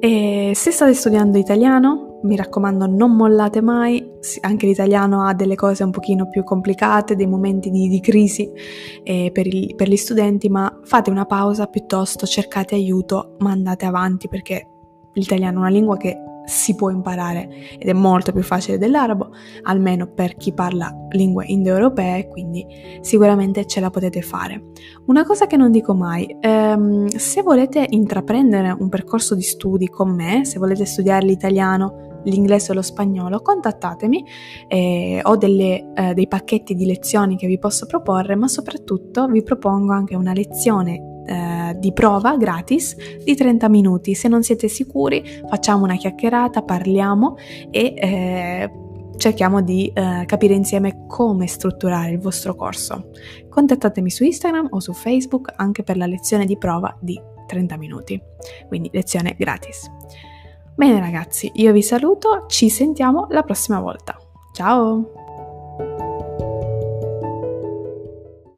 E 0.00 0.50
se 0.56 0.72
state 0.72 0.92
studiando 0.92 1.38
italiano, 1.38 2.15
mi 2.26 2.36
raccomando 2.36 2.86
non 2.86 3.16
mollate 3.16 3.60
mai, 3.60 4.04
anche 4.40 4.66
l'italiano 4.66 5.24
ha 5.24 5.34
delle 5.34 5.54
cose 5.54 5.84
un 5.84 5.90
pochino 5.90 6.28
più 6.28 6.44
complicate, 6.44 7.16
dei 7.16 7.26
momenti 7.26 7.70
di, 7.70 7.88
di 7.88 8.00
crisi 8.00 8.50
eh, 9.02 9.30
per, 9.32 9.46
il, 9.46 9.74
per 9.74 9.88
gli 9.88 9.96
studenti, 9.96 10.48
ma 10.48 10.80
fate 10.84 11.10
una 11.10 11.24
pausa 11.24 11.66
piuttosto, 11.66 12.26
cercate 12.26 12.74
aiuto, 12.74 13.36
ma 13.38 13.50
andate 13.50 13.86
avanti 13.86 14.28
perché 14.28 14.68
l'italiano 15.12 15.56
è 15.56 15.60
una 15.60 15.70
lingua 15.70 15.96
che 15.96 16.16
si 16.46 16.76
può 16.76 16.90
imparare 16.90 17.48
ed 17.76 17.88
è 17.88 17.92
molto 17.92 18.32
più 18.32 18.42
facile 18.42 18.78
dell'arabo, 18.78 19.30
almeno 19.62 20.06
per 20.06 20.36
chi 20.36 20.52
parla 20.52 20.94
lingue 21.10 21.44
indoeuropee, 21.46 22.28
quindi 22.28 22.64
sicuramente 23.00 23.66
ce 23.66 23.80
la 23.80 23.90
potete 23.90 24.22
fare. 24.22 24.70
Una 25.06 25.24
cosa 25.24 25.46
che 25.46 25.56
non 25.56 25.72
dico 25.72 25.92
mai, 25.92 26.36
ehm, 26.40 27.08
se 27.08 27.42
volete 27.42 27.84
intraprendere 27.90 28.74
un 28.78 28.88
percorso 28.88 29.34
di 29.34 29.42
studi 29.42 29.88
con 29.88 30.14
me, 30.14 30.44
se 30.44 30.58
volete 30.58 30.86
studiare 30.86 31.26
l'italiano, 31.26 32.05
l'inglese 32.26 32.72
o 32.72 32.74
lo 32.74 32.82
spagnolo, 32.82 33.40
contattatemi, 33.40 34.24
eh, 34.68 35.20
ho 35.22 35.36
delle, 35.36 35.92
eh, 35.94 36.14
dei 36.14 36.28
pacchetti 36.28 36.74
di 36.74 36.86
lezioni 36.86 37.36
che 37.36 37.46
vi 37.46 37.58
posso 37.58 37.86
proporre, 37.86 38.36
ma 38.36 38.48
soprattutto 38.48 39.26
vi 39.26 39.42
propongo 39.42 39.92
anche 39.92 40.14
una 40.14 40.32
lezione 40.32 41.22
eh, 41.26 41.76
di 41.78 41.92
prova 41.92 42.36
gratis 42.36 42.96
di 43.24 43.34
30 43.34 43.68
minuti. 43.68 44.14
Se 44.14 44.28
non 44.28 44.42
siete 44.42 44.68
sicuri, 44.68 45.22
facciamo 45.48 45.84
una 45.84 45.96
chiacchierata, 45.96 46.62
parliamo 46.62 47.36
e 47.70 47.94
eh, 47.96 48.70
cerchiamo 49.16 49.62
di 49.62 49.90
eh, 49.92 50.24
capire 50.26 50.54
insieme 50.54 51.06
come 51.06 51.46
strutturare 51.46 52.10
il 52.10 52.18
vostro 52.18 52.54
corso. 52.54 53.10
Contattatemi 53.48 54.10
su 54.10 54.24
Instagram 54.24 54.68
o 54.70 54.80
su 54.80 54.92
Facebook 54.92 55.52
anche 55.56 55.82
per 55.82 55.96
la 55.96 56.06
lezione 56.06 56.44
di 56.44 56.56
prova 56.56 56.96
di 57.00 57.20
30 57.46 57.76
minuti, 57.76 58.20
quindi 58.68 58.90
lezione 58.92 59.34
gratis. 59.38 59.90
Bene 60.76 61.00
ragazzi, 61.00 61.50
io 61.54 61.72
vi 61.72 61.82
saluto, 61.82 62.44
ci 62.48 62.68
sentiamo 62.68 63.28
la 63.30 63.42
prossima 63.42 63.80
volta. 63.80 64.14
Ciao! 64.52 65.25